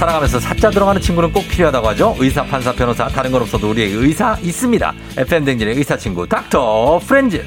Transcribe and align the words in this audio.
살아가면서 0.00 0.40
사자 0.40 0.70
들어가는 0.70 0.98
친구는 0.98 1.30
꼭 1.30 1.46
필요하다고 1.46 1.88
하죠. 1.88 2.16
의사, 2.18 2.42
판사, 2.42 2.72
변호사, 2.72 3.06
다른 3.08 3.30
건 3.30 3.42
없어도 3.42 3.68
우리에게 3.68 3.94
의사 3.96 4.34
있습니다. 4.42 4.94
FM 5.18 5.44
댕진의 5.44 5.76
의사 5.76 5.94
친구, 5.94 6.26
닥터 6.26 6.98
프렌즈. 7.06 7.44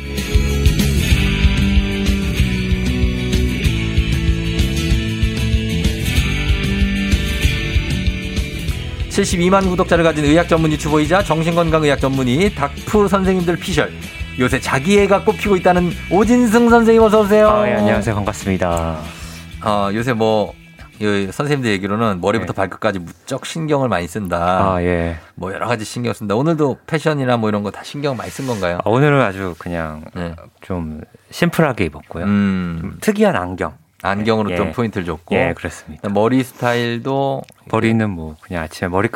72만 9.10 9.68
구독자를 9.68 10.04
가진 10.04 10.24
의학 10.26 10.48
전문 10.48 10.72
유튜버이자 10.74 11.24
정신건강의학 11.24 12.00
전문의 12.00 12.54
닥프 12.54 13.08
선생님들 13.08 13.56
피셜. 13.58 13.92
요새 14.38 14.60
자기애가 14.60 15.24
꼽히고 15.24 15.56
있다는 15.56 15.92
오진승 16.12 16.70
선생님 16.70 17.02
어서 17.02 17.22
오세요. 17.22 17.50
아, 17.50 17.68
예, 17.68 17.74
안녕하세요. 17.74 18.14
반갑습니다. 18.14 19.00
어, 19.66 19.90
요새 19.94 20.14
뭐 20.14 20.54
선생님들 21.00 21.72
얘기로는 21.72 22.22
머리부터 22.22 22.54
네. 22.54 22.58
발끝까지 22.58 23.00
무척 23.00 23.46
신경을 23.46 23.90
많이 23.90 24.08
쓴다. 24.08 24.74
아, 24.76 24.84
예. 24.84 25.18
뭐 25.36 25.52
여러 25.54 25.68
가지 25.68 25.86
신경 25.86 26.14
쓴다. 26.14 26.36
오늘도 26.36 26.80
패션이나 26.88 27.38
뭐 27.38 27.50
이런 27.50 27.64
거 27.64 27.72
다 27.72 27.84
신경 27.84 28.16
많이 28.16 28.30
쓴 28.30 28.46
건가요? 28.48 28.78
아, 28.86 28.90
오늘은 28.90 29.22
아주 29.22 29.56
그냥 29.58 30.06
네. 30.16 30.36
좀 30.62 31.02
심플하게 31.32 31.86
입었고요. 31.86 32.26
음. 32.26 32.98
특이한 33.02 33.36
안경. 33.36 33.74
안경으로 34.04 34.52
예. 34.52 34.56
좀 34.58 34.72
포인트를 34.74 35.06
줬고. 35.06 35.34
예, 35.36 35.54
그렇습니다. 35.56 36.10
머리 36.10 36.44
스타일도 36.44 37.42
머리는 37.72 38.10
뭐 38.10 38.36
그냥 38.42 38.64
아침에 38.64 38.90
머리 38.90 39.08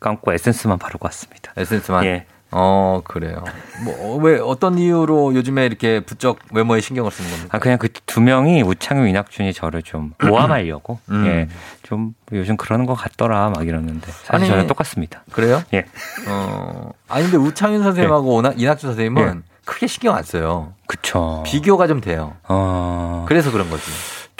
감고 0.00 0.32
에센스만 0.34 0.78
바르고 0.78 1.06
왔습니다. 1.06 1.52
에센스만. 1.56 2.04
예. 2.04 2.26
어, 2.56 3.00
그래요. 3.04 3.42
뭐, 3.84 4.16
왜, 4.18 4.38
어떤 4.38 4.78
이유로 4.78 5.34
요즘에 5.34 5.66
이렇게 5.66 5.98
부쩍 6.00 6.38
외모에 6.52 6.80
신경을 6.80 7.10
쓰는 7.10 7.28
겁니까? 7.30 7.56
아, 7.56 7.58
그냥 7.60 7.78
그 7.78 7.88
두 8.06 8.20
명이 8.20 8.62
우창윤, 8.62 9.08
이낙준이 9.08 9.52
저를 9.52 9.82
좀 9.82 10.12
모함하려고. 10.22 11.00
음. 11.10 11.26
예. 11.26 11.48
좀 11.82 12.14
요즘 12.32 12.56
그러는 12.56 12.86
것 12.86 12.94
같더라, 12.94 13.50
막 13.50 13.66
이러는데. 13.66 14.06
사실 14.12 14.34
아니, 14.36 14.46
저는 14.46 14.66
똑같습니다. 14.68 15.24
그래요? 15.32 15.62
예. 15.74 15.84
어, 16.28 16.90
아니, 17.08 17.24
근데 17.24 17.36
우창윤 17.38 17.82
선생님하고 17.82 18.42
예. 18.46 18.52
이낙준 18.56 18.90
선생님은 18.90 19.42
예. 19.44 19.54
크게 19.64 19.86
신경 19.88 20.14
안 20.14 20.22
써요. 20.22 20.74
그쵸. 20.86 21.42
비교가 21.44 21.86
좀 21.88 22.00
돼요. 22.00 22.34
어. 22.48 23.24
그래서 23.26 23.50
그런 23.50 23.68
거지. 23.68 23.82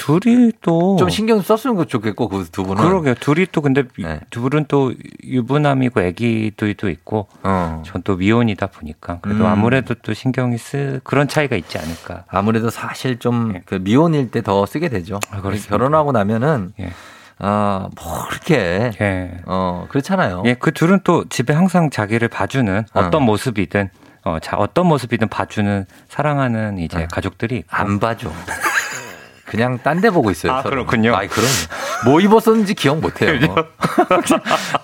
둘이 0.04 0.52
또 0.60 0.96
좀 0.98 1.08
신경 1.08 1.40
썼으면 1.40 1.88
좋겠고 1.88 2.28
그 2.28 2.44
두 2.52 2.62
분은 2.64 2.82
그러게요. 2.82 3.14
둘이 3.14 3.46
또 3.50 3.60
근데 3.62 3.84
네. 3.98 4.20
둘은 4.30 4.66
또 4.68 4.92
유부남이고 5.22 6.00
아기도 6.00 6.68
있고 6.68 7.28
어. 7.42 7.82
전또 7.86 8.16
미혼이다 8.16 8.66
보니까 8.66 9.18
그래도 9.22 9.44
음. 9.44 9.50
아무래도 9.50 9.94
또 10.02 10.12
신경이 10.12 10.58
쓰 10.58 11.00
그런 11.04 11.26
차이가 11.28 11.56
있지 11.56 11.78
않을까. 11.78 12.24
아무래도 12.28 12.68
사실 12.70 13.18
좀 13.18 13.52
네. 13.54 13.62
그 13.64 13.76
미혼일 13.76 14.30
때 14.30 14.42
더 14.42 14.66
쓰게 14.66 14.90
되죠. 14.90 15.20
아, 15.30 15.40
결혼하고 15.40 16.12
나면은 16.12 16.74
예. 16.80 16.90
아, 17.38 17.88
뭐, 17.96 18.26
그렇게. 18.28 18.92
예. 19.00 19.40
어, 19.46 19.86
그렇잖아요. 19.88 20.42
예, 20.46 20.54
그 20.54 20.70
둘은 20.70 21.00
또 21.02 21.24
집에 21.28 21.52
항상 21.54 21.88
자기를 21.90 22.28
봐주는 22.28 22.84
어떤 22.92 23.22
어. 23.22 23.24
모습이든, 23.24 23.88
어, 24.24 24.38
자, 24.40 24.56
어떤 24.56 24.86
모습이든 24.86 25.28
봐주는, 25.28 25.86
사랑하는 26.08 26.78
이제 26.78 27.02
어. 27.04 27.08
가족들이. 27.10 27.64
안 27.68 27.98
봐줘. 27.98 28.30
그냥 29.54 29.78
딴 29.82 30.00
데 30.00 30.10
보고 30.10 30.30
있어요. 30.30 30.52
아, 30.52 30.62
서로. 30.62 30.70
그렇군요. 30.84 31.14
아이, 31.14 31.28
그럼. 31.28 31.48
뭐 32.04 32.20
입었었는지 32.20 32.74
기억 32.74 32.98
못 32.98 33.22
해요. 33.22 33.38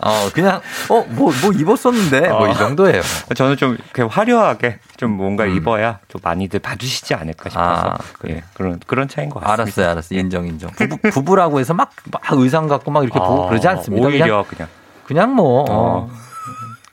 어, 0.01 0.31
그냥, 0.33 0.61
어, 0.89 1.05
뭐, 1.09 1.33
뭐 1.43 1.53
입었었는데, 1.53 2.29
뭐 2.29 2.49
이 2.49 2.55
정도예요. 2.55 3.03
저는 3.35 3.57
좀 3.57 3.75
이렇게 3.75 4.03
화려하게 4.03 4.79
좀 4.97 5.13
뭔가 5.13 5.45
음. 5.45 5.57
입어야 5.57 5.99
좀 6.09 6.21
많이들 6.23 6.61
봐주시지 6.61 7.15
않을까 7.15 7.51
싶어서. 7.51 7.91
아, 7.91 7.99
그래. 8.19 8.35
예, 8.37 8.43
그런, 8.55 8.79
그런 8.87 9.09
차이인 9.09 9.31
것 9.31 9.41
같습니다. 9.41 9.63
알았어요, 9.63 9.91
알았어요. 9.91 10.19
인정, 10.19 10.47
인정. 10.47 10.71
부부, 10.71 10.99
부부라고 11.11 11.59
해서 11.61 11.75
막, 11.75 11.91
막 12.11 12.23
의상 12.33 12.69
갖고 12.69 12.91
막 12.91 13.03
이렇게 13.03 13.19
아, 13.19 13.23
보고 13.23 13.49
그러지 13.49 13.67
않습니다. 13.67 14.07
오히려 14.07 14.45
그냥. 14.45 14.45
그냥, 14.49 14.69
그냥 15.07 15.35
뭐. 15.35 15.65
어. 15.69 16.11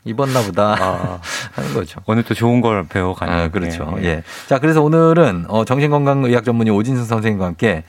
입었나 0.08 0.42
보다 0.42 0.76
아, 0.80 1.20
하는 1.54 1.74
거죠. 1.74 2.02
오늘 2.06 2.24
또 2.24 2.34
좋은 2.34 2.62
걸 2.62 2.88
배워가는. 2.88 3.34
아, 3.34 3.48
그렇죠. 3.50 3.96
예, 4.00 4.06
예. 4.06 4.24
자, 4.48 4.60
그래서 4.60 4.82
오늘은 4.82 5.46
어, 5.48 5.66
정신건강의학 5.66 6.44
전문의 6.44 6.74
오진승 6.74 7.06
선생님과 7.06 7.46
함께 7.46 7.84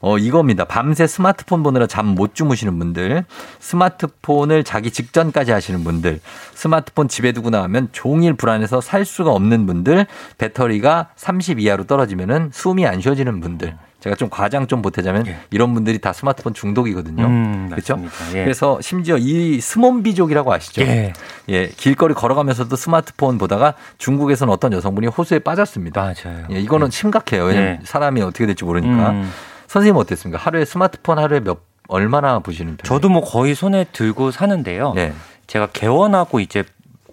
어, 0.00 0.18
이겁니다. 0.18 0.64
밤새 0.64 1.06
스마트폰 1.06 1.62
보느라 1.62 1.86
잠 1.86 2.06
못 2.16 2.34
주무시는 2.34 2.78
분들, 2.78 3.24
스마트폰을 3.60 4.64
자기 4.64 4.90
직전까지 4.90 5.52
하시는 5.52 5.84
분들, 5.84 6.20
스마트폰 6.54 7.08
집에 7.08 7.32
두고 7.32 7.50
나가면 7.50 7.88
종일 7.92 8.34
불안해서 8.34 8.80
살 8.80 9.04
수가 9.04 9.32
없는 9.32 9.66
분들, 9.66 10.06
배터리가 10.38 11.08
30 11.16 11.60
이하로 11.60 11.84
떨어지면은 11.84 12.50
숨이 12.52 12.86
안 12.86 13.00
쉬어지는 13.00 13.40
분들. 13.40 13.76
제가 14.06 14.14
좀 14.14 14.30
과장 14.30 14.68
좀 14.68 14.82
보태자면 14.82 15.26
예. 15.26 15.36
이런 15.50 15.74
분들이 15.74 15.98
다 15.98 16.12
스마트폰 16.12 16.54
중독이거든요. 16.54 17.24
음, 17.24 17.68
그렇죠? 17.70 18.00
예. 18.34 18.44
그래서 18.44 18.80
심지어 18.80 19.16
이 19.18 19.60
스몬비족이라고 19.60 20.52
아시죠? 20.52 20.82
예. 20.82 21.12
예. 21.48 21.66
길거리 21.66 22.14
걸어가면서도 22.14 22.76
스마트폰 22.76 23.36
보다가 23.36 23.74
중국에서는 23.98 24.52
어떤 24.52 24.72
여성분이 24.72 25.08
호수에 25.08 25.40
빠졌습니다. 25.40 26.00
맞아요. 26.00 26.46
예, 26.52 26.60
이거는 26.60 26.86
예. 26.86 26.90
심각해요. 26.92 27.46
왜냐면 27.46 27.78
예. 27.82 27.84
사람이 27.84 28.22
어떻게 28.22 28.46
될지 28.46 28.64
모르니까. 28.64 29.10
음. 29.10 29.32
선생님 29.66 29.96
어땠습니까? 29.96 30.40
하루에 30.40 30.64
스마트폰 30.64 31.18
하루에 31.18 31.40
몇 31.40 31.58
얼마나 31.88 32.38
보시는 32.38 32.76
편이에요? 32.76 32.84
저도 32.84 33.08
뭐 33.08 33.22
거의 33.22 33.56
손에 33.56 33.86
들고 33.92 34.30
사는데요. 34.30 34.92
네. 34.94 35.12
제가 35.48 35.66
개원하고 35.72 36.38
이제 36.38 36.62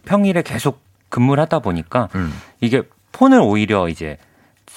평일에 0.05 0.43
계속 0.43 0.79
근무를 1.09 1.41
하다 1.41 1.59
보니까 1.59 2.09
음. 2.13 2.31
이게 2.61 2.83
폰을 3.13 3.39
오히려 3.41 3.89
이제 3.89 4.17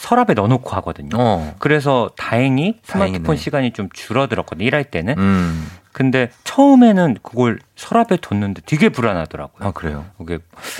서랍에 0.06 0.34
넣어놓고 0.34 0.70
하거든요. 0.76 1.16
어. 1.18 1.54
그래서 1.58 2.10
다행히 2.16 2.78
스마트폰 2.84 3.22
다행이네. 3.24 3.36
시간이 3.36 3.72
좀 3.72 3.88
줄어들었거든요. 3.92 4.64
일할 4.66 4.84
때는. 4.84 5.18
음. 5.18 5.66
근데 5.92 6.30
처음에는 6.44 7.16
그걸 7.22 7.58
서랍에 7.74 8.18
뒀는데 8.20 8.62
되게 8.66 8.88
불안하더라고요. 8.90 9.66
아, 9.68 9.72
그래요? 9.72 10.04
이게 10.20 10.38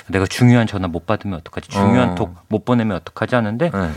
내가 0.09 0.27
중요한 0.27 0.67
전화 0.67 0.87
못 0.89 1.07
받으면 1.07 1.39
어떡하지? 1.39 1.71
중요한 1.71 2.11
어. 2.11 2.15
톡못 2.15 2.65
보내면 2.65 2.99
어떡하지 2.99 3.35
하는데 3.35 3.71
네. 3.71 3.91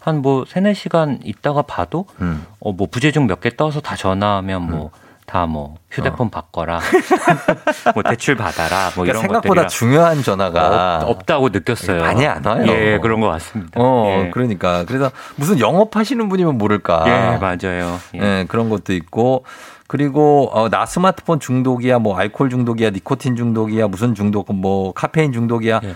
한뭐 0.00 0.44
세네 0.46 0.74
시간 0.74 1.18
있다가 1.24 1.62
봐도 1.62 2.06
음. 2.20 2.46
어 2.60 2.72
뭐 2.72 2.86
부재중 2.90 3.26
몇 3.26 3.40
개 3.40 3.50
떠서 3.56 3.80
다 3.80 3.96
전화하면 3.96 4.62
뭐 4.70 4.90
음. 4.94 5.07
다 5.28 5.46
뭐 5.46 5.76
휴대폰 5.90 6.28
어. 6.28 6.30
바꿔라, 6.30 6.80
뭐 7.94 8.02
대출 8.02 8.34
받아라, 8.34 8.90
뭐 8.94 9.04
그러니까 9.04 9.10
이런 9.10 9.22
생각보다 9.22 9.66
중요한 9.66 10.22
전화가 10.22 11.04
없, 11.06 11.26
다고 11.26 11.50
느꼈어요. 11.50 12.00
많이 12.00 12.26
안 12.26 12.44
와요. 12.44 12.64
예, 12.66 12.98
그런 12.98 13.20
것 13.20 13.28
같습니다. 13.28 13.72
어, 13.80 14.24
예. 14.24 14.30
그러니까 14.30 14.84
그래서 14.86 15.10
무슨 15.36 15.60
영업하시는 15.60 16.28
분이면 16.28 16.56
모를까. 16.56 17.04
예, 17.06 17.38
맞아요. 17.38 17.98
예, 18.14 18.20
예 18.20 18.44
그런 18.48 18.70
것도 18.70 18.92
있고. 18.94 19.44
그리고 19.86 20.50
어, 20.52 20.68
나 20.68 20.84
스마트폰 20.84 21.40
중독이야, 21.40 21.98
뭐 21.98 22.18
알코올 22.18 22.50
중독이야, 22.50 22.90
니코틴 22.90 23.36
중독이야, 23.36 23.88
무슨 23.88 24.14
중독, 24.14 24.54
뭐 24.54 24.92
카페인 24.92 25.32
중독이야. 25.32 25.80
예. 25.82 25.94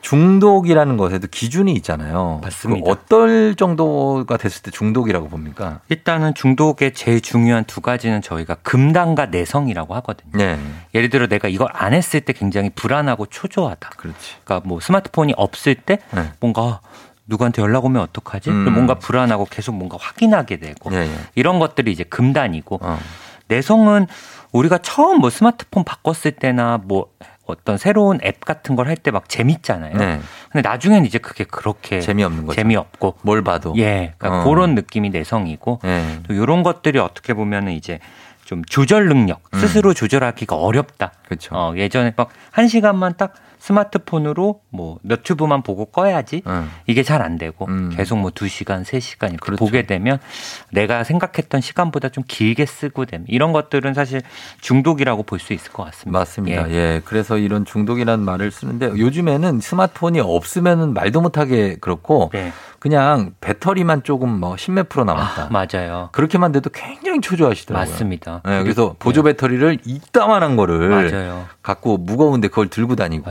중독이라는 0.00 0.96
것에도 0.96 1.26
기준이 1.28 1.72
있잖아요. 1.74 2.40
맞습니다. 2.42 2.84
그 2.84 2.90
어떨 2.90 3.54
정도가 3.56 4.36
됐을 4.36 4.62
때 4.62 4.70
중독이라고 4.70 5.28
봅니까? 5.28 5.80
일단은 5.88 6.34
중독의 6.34 6.94
제일 6.94 7.20
중요한 7.20 7.64
두 7.64 7.80
가지는 7.80 8.22
저희가 8.22 8.56
금단과 8.62 9.26
내성이라고 9.26 9.94
하거든요. 9.96 10.30
네. 10.32 10.58
예를 10.94 11.10
들어 11.10 11.26
내가 11.26 11.48
이걸 11.48 11.68
안 11.72 11.92
했을 11.92 12.20
때 12.20 12.32
굉장히 12.32 12.70
불안하고 12.70 13.26
초조하다. 13.26 13.90
그렇지. 13.96 14.36
그러니까 14.44 14.68
뭐 14.68 14.80
스마트폰이 14.80 15.34
없을 15.36 15.74
때 15.74 15.98
네. 16.12 16.30
뭔가 16.40 16.80
누구한테 17.26 17.62
연락 17.62 17.84
오면 17.84 18.00
어떡하지? 18.02 18.50
음. 18.50 18.72
뭔가 18.72 18.94
불안하고 18.94 19.46
계속 19.50 19.74
뭔가 19.74 19.96
확인하게 20.00 20.58
되고 20.58 20.90
네, 20.90 21.10
이런 21.34 21.58
것들이 21.58 21.90
이제 21.90 22.04
금단이고 22.04 22.78
어. 22.80 22.98
내성은 23.48 24.06
우리가 24.52 24.78
처음 24.78 25.20
뭐 25.20 25.30
스마트폰 25.30 25.84
바꿨을 25.84 26.32
때나 26.38 26.80
뭐 26.82 27.08
어떤 27.46 27.78
새로운 27.78 28.18
앱 28.24 28.44
같은 28.44 28.76
걸 28.76 28.88
할 28.88 28.96
때 28.96 29.10
막 29.10 29.28
재밌잖아요. 29.28 29.96
네. 29.96 30.20
근데 30.50 30.68
나중에는 30.68 31.04
이제 31.06 31.18
그게 31.18 31.44
그렇게 31.44 32.00
재미없는 32.00 32.46
거죠. 32.46 32.56
재미없고 32.56 33.16
뭘 33.22 33.42
봐도 33.42 33.74
예, 33.76 34.14
그러니까 34.18 34.42
어. 34.42 34.44
그런 34.44 34.74
느낌이 34.74 35.10
내성이고 35.10 35.80
네. 35.82 36.20
또 36.26 36.34
이런 36.34 36.62
것들이 36.62 36.98
어떻게 36.98 37.34
보면은 37.34 37.72
이제 37.72 37.98
좀 38.44 38.64
조절 38.64 39.08
능력 39.08 39.40
음. 39.54 39.58
스스로 39.58 39.90
음. 39.90 39.94
조절하기가 39.94 40.56
어렵다. 40.56 41.12
그렇죠. 41.26 41.54
어, 41.56 41.74
예전에 41.76 42.12
막 42.16 42.28
한 42.52 42.68
시간만 42.68 43.14
딱 43.16 43.34
스마트폰으로 43.66 44.60
뭐 44.70 44.98
너튜브만 45.02 45.62
보고 45.62 45.86
꺼야지 45.86 46.42
음. 46.46 46.70
이게 46.86 47.02
잘 47.02 47.16
안 47.16 47.38
되고 47.38 47.64
음. 47.66 47.90
계속 47.96 48.18
뭐 48.18 48.30
2시간, 48.30 48.84
3시간 48.84 49.28
이렇게 49.30 49.38
그렇죠. 49.38 49.64
보게 49.64 49.86
되면 49.86 50.18
내가 50.70 51.02
생각했던 51.02 51.62
시간보다 51.62 52.10
좀 52.10 52.22
길게 52.28 52.66
쓰고 52.66 53.06
되면 53.06 53.24
이런 53.28 53.52
것들은 53.52 53.94
사실 53.94 54.20
중독이라고 54.60 55.22
볼 55.22 55.36
수 55.40 55.52
있을 55.54 55.70
것 55.72 55.84
같습니다. 55.84 56.18
맞습니다. 56.18 56.70
예. 56.70 56.74
예. 56.74 57.02
그래서 57.04 57.38
이런 57.38 57.64
중독이라는 57.64 58.24
말을 58.24 58.50
쓰는데 58.50 58.86
요즘에는 58.98 59.60
스마트폰이 59.60 60.20
없으면은 60.20 60.92
말도 60.94 61.20
못하게 61.20 61.76
그렇고 61.80 62.30
네. 62.32 62.52
그냥 62.78 63.32
배터리만 63.40 64.02
조금 64.02 64.28
뭐 64.38 64.54
10몇 64.54 64.88
프로 64.88 65.04
남았다. 65.04 65.44
아, 65.44 65.48
맞아요. 65.50 66.08
그렇게만 66.12 66.52
돼도 66.52 66.70
굉장히 66.70 67.20
초조하시더라고요. 67.20 67.90
맞습니다. 67.92 68.42
네, 68.44 68.62
그래서 68.62 68.94
보조 68.98 69.22
네. 69.22 69.30
배터리를 69.32 69.78
이따만한 69.84 70.56
거를 70.56 70.88
맞아요. 70.90 71.46
갖고 71.62 71.96
무거운데 71.96 72.48
그걸 72.48 72.68
들고 72.68 72.94
다니고 72.96 73.30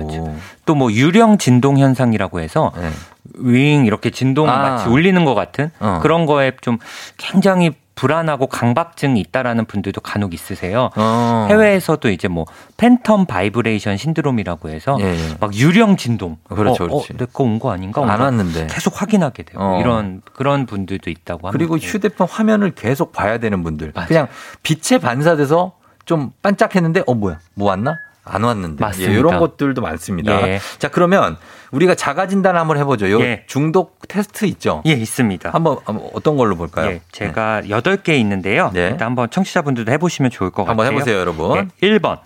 또 0.66 0.76
뭐 0.76 0.92
유령 0.92 1.38
진동 1.38 1.78
현상이라고 1.78 2.40
해서 2.40 2.72
네. 2.78 2.90
윙 3.36 3.86
이렇게 3.86 4.10
진동 4.10 4.50
아. 4.50 4.58
마치 4.58 4.90
울리는 4.90 5.24
것 5.26 5.36
같은 5.36 5.72
어. 5.80 6.00
그런 6.02 6.26
거에 6.26 6.52
좀 6.62 6.78
굉장히 7.18 7.72
불안하고 7.96 8.48
강박증이 8.48 9.22
있다라는 9.22 9.64
분들도 9.66 10.02
간혹 10.02 10.34
있으세요. 10.34 10.90
어. 10.98 11.48
해외에서도 11.50 12.10
이제 12.10 12.28
뭐 12.28 12.46
phantom 12.76 13.26
vibration 13.26 13.96
syndrome이라고 13.96 14.68
해서 14.68 14.98
예, 15.00 15.06
예. 15.06 15.38
막 15.40 15.56
유령 15.56 15.96
진동. 15.96 16.36
그렇죠, 16.50 16.84
어, 16.84 16.88
그렇지. 16.88 17.14
어, 17.14 17.16
내거 17.18 17.44
온 17.46 17.58
거 17.58 17.72
아닌가? 17.72 18.02
안 18.02 18.20
왔는데 18.20 18.68
계속 18.70 19.02
확인하게 19.02 19.44
되고 19.44 19.64
어. 19.64 19.80
이런 19.80 20.22
그런 20.34 20.66
분들도 20.66 21.10
있다고 21.10 21.48
합니다. 21.48 21.58
그리고 21.58 21.78
휴대폰 21.78 22.28
화면을 22.30 22.72
계속 22.76 23.14
봐야 23.14 23.38
되는 23.38 23.64
분들. 23.64 23.94
맞아요. 23.96 24.08
그냥 24.10 24.28
빛에 24.62 24.98
반사돼서 24.98 25.72
좀 26.04 26.32
반짝했는데 26.42 27.04
어 27.08 27.14
뭐야? 27.14 27.40
뭐 27.54 27.70
왔나? 27.70 27.98
안 28.26 28.44
왔는데. 28.44 28.84
맞습니다. 28.84 29.14
예, 29.14 29.18
이런 29.18 29.40
것들도 29.40 29.82
많습니다. 29.82 30.48
예. 30.48 30.60
자, 30.80 30.90
그러면 30.90 31.38
우리가 31.72 31.96
자가 31.96 32.28
진단 32.28 32.58
한번 32.58 32.78
해보죠. 32.78 33.10
요 33.12 33.22
예. 33.22 33.44
중독 33.48 34.00
테스트 34.08 34.46
있죠? 34.46 34.82
예, 34.88 34.92
있습니다. 34.92 35.52
한번, 35.52 35.78
어떤 36.14 36.36
걸로 36.36 36.56
볼까요? 36.56 36.90
예, 36.90 37.02
제가 37.12 37.62
네. 37.62 37.70
8개 37.70 38.10
있는데요. 38.20 38.72
네. 38.74 38.90
일단 38.90 39.10
한번 39.10 39.30
청취자분들도 39.30 39.92
해보시면 39.92 40.32
좋을 40.32 40.50
것 40.50 40.68
한번 40.68 40.78
같아요. 40.86 40.88
한번 40.88 41.02
해보세요, 41.02 41.20
여러분. 41.20 41.70
예, 41.84 41.88
1번. 41.88 42.20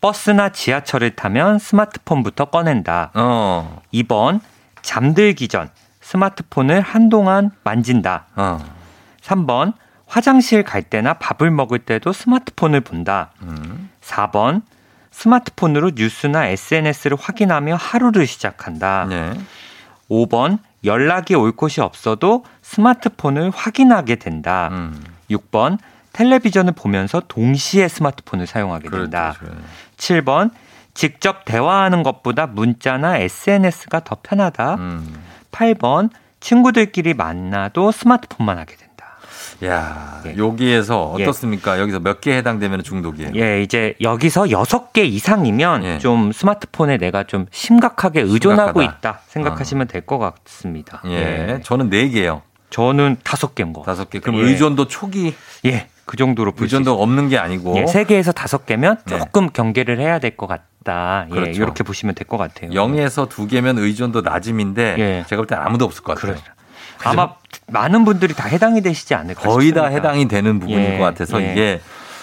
버스나 0.00 0.50
지하철을 0.50 1.16
타면 1.16 1.58
스마트폰부터 1.58 2.46
꺼낸다. 2.46 3.12
어. 3.14 3.80
2번. 3.94 4.40
잠들기 4.82 5.48
전 5.48 5.70
스마트폰을 6.02 6.82
한동안 6.82 7.50
만진다. 7.62 8.26
어. 8.36 8.58
3번. 9.22 9.72
화장실 10.06 10.62
갈 10.62 10.82
때나 10.82 11.14
밥을 11.14 11.50
먹을 11.50 11.78
때도 11.78 12.12
스마트폰을 12.12 12.82
본다. 12.82 13.30
음. 13.42 13.88
4번. 14.02 14.62
스마트폰으로 15.14 15.92
뉴스나 15.94 16.48
SNS를 16.48 17.16
확인하며 17.18 17.76
하루를 17.76 18.26
시작한다. 18.26 19.06
네. 19.08 19.32
5번 20.10 20.58
연락이 20.84 21.34
올 21.34 21.52
곳이 21.52 21.80
없어도 21.80 22.44
스마트폰을 22.62 23.50
확인하게 23.50 24.16
된다. 24.16 24.68
음. 24.72 25.02
6번 25.30 25.78
텔레비전을 26.12 26.72
보면서 26.72 27.22
동시에 27.26 27.88
스마트폰을 27.88 28.46
사용하게 28.46 28.90
된다. 28.90 29.34
그렇죠. 29.38 29.56
7번 29.96 30.50
직접 30.94 31.44
대화하는 31.44 32.02
것보다 32.02 32.46
문자나 32.46 33.18
SNS가 33.18 34.00
더 34.00 34.16
편하다. 34.20 34.74
음. 34.74 35.22
8번 35.52 36.10
친구들끼리 36.40 37.14
만나도 37.14 37.92
스마트폰만 37.92 38.58
하게 38.58 38.76
된다. 38.76 38.83
야, 39.64 40.22
예. 40.26 40.36
여기에서 40.36 41.14
예. 41.18 41.24
어떻습니까? 41.24 41.76
예. 41.76 41.80
여기서 41.82 42.00
몇 42.00 42.20
개 42.20 42.36
해당되면 42.36 42.82
중독이에요? 42.82 43.32
예, 43.36 43.62
이제 43.62 43.94
여기서 44.00 44.50
여섯 44.50 44.92
개 44.92 45.04
이상이면 45.04 45.84
예. 45.84 45.98
좀 45.98 46.32
스마트폰에 46.32 46.96
내가 46.98 47.24
좀 47.24 47.46
심각하게 47.50 48.20
의존하고 48.22 48.80
심각하다. 48.80 48.98
있다 49.10 49.20
생각하시면 49.28 49.84
어. 49.86 49.88
될것 49.90 50.18
같습니다. 50.44 51.00
예. 51.06 51.10
예. 51.56 51.60
저는 51.62 51.90
네 51.90 52.08
개요. 52.08 52.42
저는 52.70 53.18
다섯 53.22 53.54
개인 53.54 53.72
거. 53.72 53.82
다섯 53.82 54.10
개. 54.10 54.18
그럼 54.18 54.36
예. 54.40 54.42
의존도 54.44 54.88
초기? 54.88 55.34
예. 55.66 55.86
그 56.06 56.16
정도로 56.18 56.52
의존도 56.58 57.00
없는 57.02 57.28
게 57.30 57.38
아니고 57.38 57.78
예, 57.78 57.86
세 57.86 58.04
개에서 58.04 58.30
다섯 58.32 58.66
개면 58.66 58.98
조금 59.06 59.48
경계를 59.50 59.98
해야 59.98 60.18
될 60.18 60.36
것 60.36 60.46
같다. 60.46 61.24
예, 61.30 61.34
그렇죠. 61.34 61.62
이렇게 61.62 61.82
보시면 61.82 62.14
될 62.14 62.26
것 62.26 62.36
같아요. 62.36 62.70
0에서 62.72 63.26
두 63.30 63.46
개면 63.46 63.78
의존도 63.78 64.20
낮음인데 64.20 64.96
예. 64.98 65.24
제가 65.28 65.40
볼때 65.40 65.54
아무도 65.54 65.86
없을 65.86 66.02
것 66.04 66.14
같아요. 66.14 66.34
그렇죠. 66.34 66.52
아마 67.04 67.34
많은 67.68 68.04
분들이 68.04 68.34
다 68.34 68.48
해당이 68.48 68.82
되시지 68.82 69.14
않을까 69.14 69.42
거의 69.42 69.68
싶습니다. 69.68 69.82
다 69.82 69.88
해당이 69.88 70.28
되는 70.28 70.60
부분일 70.60 70.94
예, 70.94 70.98
것 70.98 71.04
같아서 71.04 71.42
예. 71.42 71.52
이게 71.52 71.80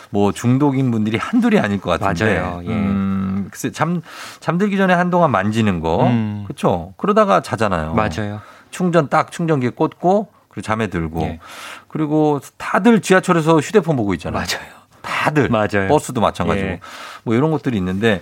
뭐 0.10 0.32
중독인 0.32 0.92
분들이 0.92 1.18
한둘이 1.18 1.60
아닐 1.60 1.80
것 1.80 2.00
같은데. 2.00 2.40
맞아요. 2.40 2.62
예. 2.66 2.70
음, 2.70 3.48
글쎄 3.50 3.72
잠 3.72 4.02
잠들기 4.40 4.78
전에 4.78 4.94
한동안 4.94 5.32
만지는 5.32 5.80
거, 5.80 6.06
음. 6.08 6.44
그렇죠. 6.46 6.94
그러다가 6.98 7.42
자잖아요. 7.42 7.94
맞아요. 7.94 8.42
충전 8.70 9.10
딱 9.10 9.32
충전기에 9.32 9.72
꽂고 9.72 10.30
그리고 10.50 10.62
잠에 10.62 10.88
들고 10.88 11.22
예. 11.22 11.40
그리고 11.88 12.40
다들 12.58 13.02
지하철에서 13.02 13.60
휴대폰 13.60 13.96
보고 13.96 14.14
있잖아요. 14.14 14.44
맞아요. 14.44 14.72
다들 15.02 15.50
맞아요. 15.50 15.88
버스도 15.88 16.22
마찬가지고 16.22 16.68
예. 16.68 16.80
뭐 17.24 17.36
이런 17.36 17.52
것들이 17.52 17.78
있는데 17.78 18.22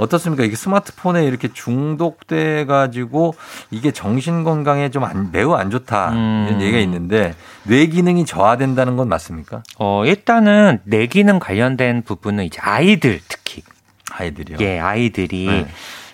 어떻습니까? 0.00 0.44
이게 0.44 0.56
스마트폰에 0.56 1.24
이렇게 1.24 1.48
중독돼 1.52 2.64
가지고 2.64 3.34
이게 3.70 3.90
정신 3.90 4.44
건강에 4.44 4.90
좀 4.90 5.04
안, 5.04 5.30
매우 5.30 5.52
안 5.52 5.70
좋다 5.70 6.10
음. 6.12 6.46
이런 6.48 6.62
얘기가 6.62 6.78
있는데 6.78 7.34
뇌 7.64 7.86
기능이 7.86 8.24
저하된다는 8.24 8.96
건 8.96 9.08
맞습니까? 9.08 9.62
어 9.78 10.04
일단은 10.06 10.80
뇌 10.84 11.06
기능 11.06 11.38
관련된 11.38 12.02
부분은 12.02 12.44
이제 12.44 12.58
아이들 12.62 13.20
특히 13.28 13.62
아이들이요. 14.10 14.58
예, 14.60 14.78
아이들이 14.78 15.46
네. 15.46 15.66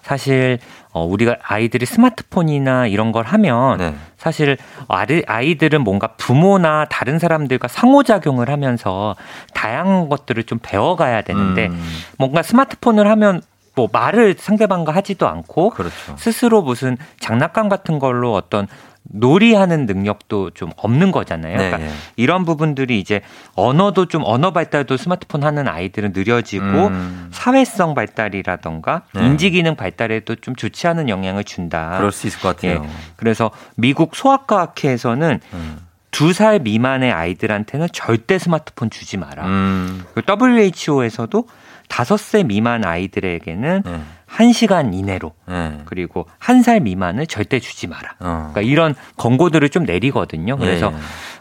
사실 0.03 0.59
어, 0.93 1.05
우리가 1.05 1.37
아이들이 1.43 1.85
스마트폰이나 1.85 2.87
이런 2.87 3.13
걸 3.13 3.27
하면 3.27 3.77
네. 3.77 3.95
사실 4.17 4.57
아이들은 4.89 5.83
뭔가 5.83 6.15
부모나 6.17 6.87
다른 6.87 7.19
사람들과 7.19 7.69
상호작용을 7.69 8.49
하면서 8.49 9.15
다양한 9.53 10.09
것들을 10.09 10.45
좀 10.45 10.59
배워가야 10.63 11.21
되는데 11.21 11.67
음. 11.67 11.85
뭔가 12.17 12.43
스마트폰을 12.43 13.11
하면 13.11 13.43
뭐 13.77 13.89
말을 13.93 14.35
상대방과 14.39 14.91
하지도 14.93 15.29
않고 15.29 15.71
그렇죠. 15.71 16.17
스스로 16.17 16.63
무슨 16.63 16.97
장난감 17.21 17.69
같은 17.69 18.01
걸로 18.01 18.35
어떤 18.35 18.67
놀이하는 19.09 19.87
능력도 19.87 20.51
좀 20.51 20.71
없는 20.77 21.13
거잖아요. 21.13 21.57
그러니까 21.57 21.77
네, 21.77 21.85
네. 21.85 21.93
이런 22.17 22.45
부분들이 22.45 22.99
이제 22.99 23.21
언어도 23.55 24.07
좀 24.07 24.23
언어 24.25 24.53
발달도 24.53 24.97
스마트폰 24.97 25.45
하는 25.45 25.69
아이들은 25.69 26.13
느려지고 26.13 26.65
음. 26.65 27.29
사회성 27.31 27.95
발달이라던가 27.95 29.03
네. 29.15 29.27
인지 29.27 29.51
기능 29.51 29.77
발달에도 29.77 30.37
좀 30.37 30.57
좋지 30.57 30.89
않은 30.89 31.09
영향을 31.09 31.45
준다. 31.45 31.99
그럴 31.99 32.11
수 32.11 32.27
있을 32.27 32.41
것 32.41 32.57
같아요. 32.57 32.83
예. 32.83 32.89
그래서 33.15 33.51
미국 33.77 34.17
소아과학회에서는 34.17 35.41
음. 35.53 35.87
두살 36.11 36.61
미만의 36.61 37.13
아이들한테는 37.13 37.89
절대 37.93 38.39
스마트폰 38.39 38.89
주지 38.91 39.19
마라. 39.19 39.47
음. 39.47 40.05
WHO에서도 40.17 41.47
다섯 41.89 42.17
세 42.19 42.43
미만 42.43 42.85
아이들에게는 42.85 43.83
네. 43.85 44.01
1시간 44.29 44.95
이내로 44.95 45.33
네. 45.47 45.81
그리고 45.85 46.27
한살 46.39 46.81
미만을 46.81 47.27
절대 47.27 47.61
주지 47.61 47.87
마라. 47.87 48.17
어. 48.21 48.51
그러니까 48.53 48.61
이런 48.63 48.95
권고들을 49.17 49.69
좀 49.69 49.85
내리거든요. 49.85 50.57
그래서 50.57 50.91
네. 50.91 50.97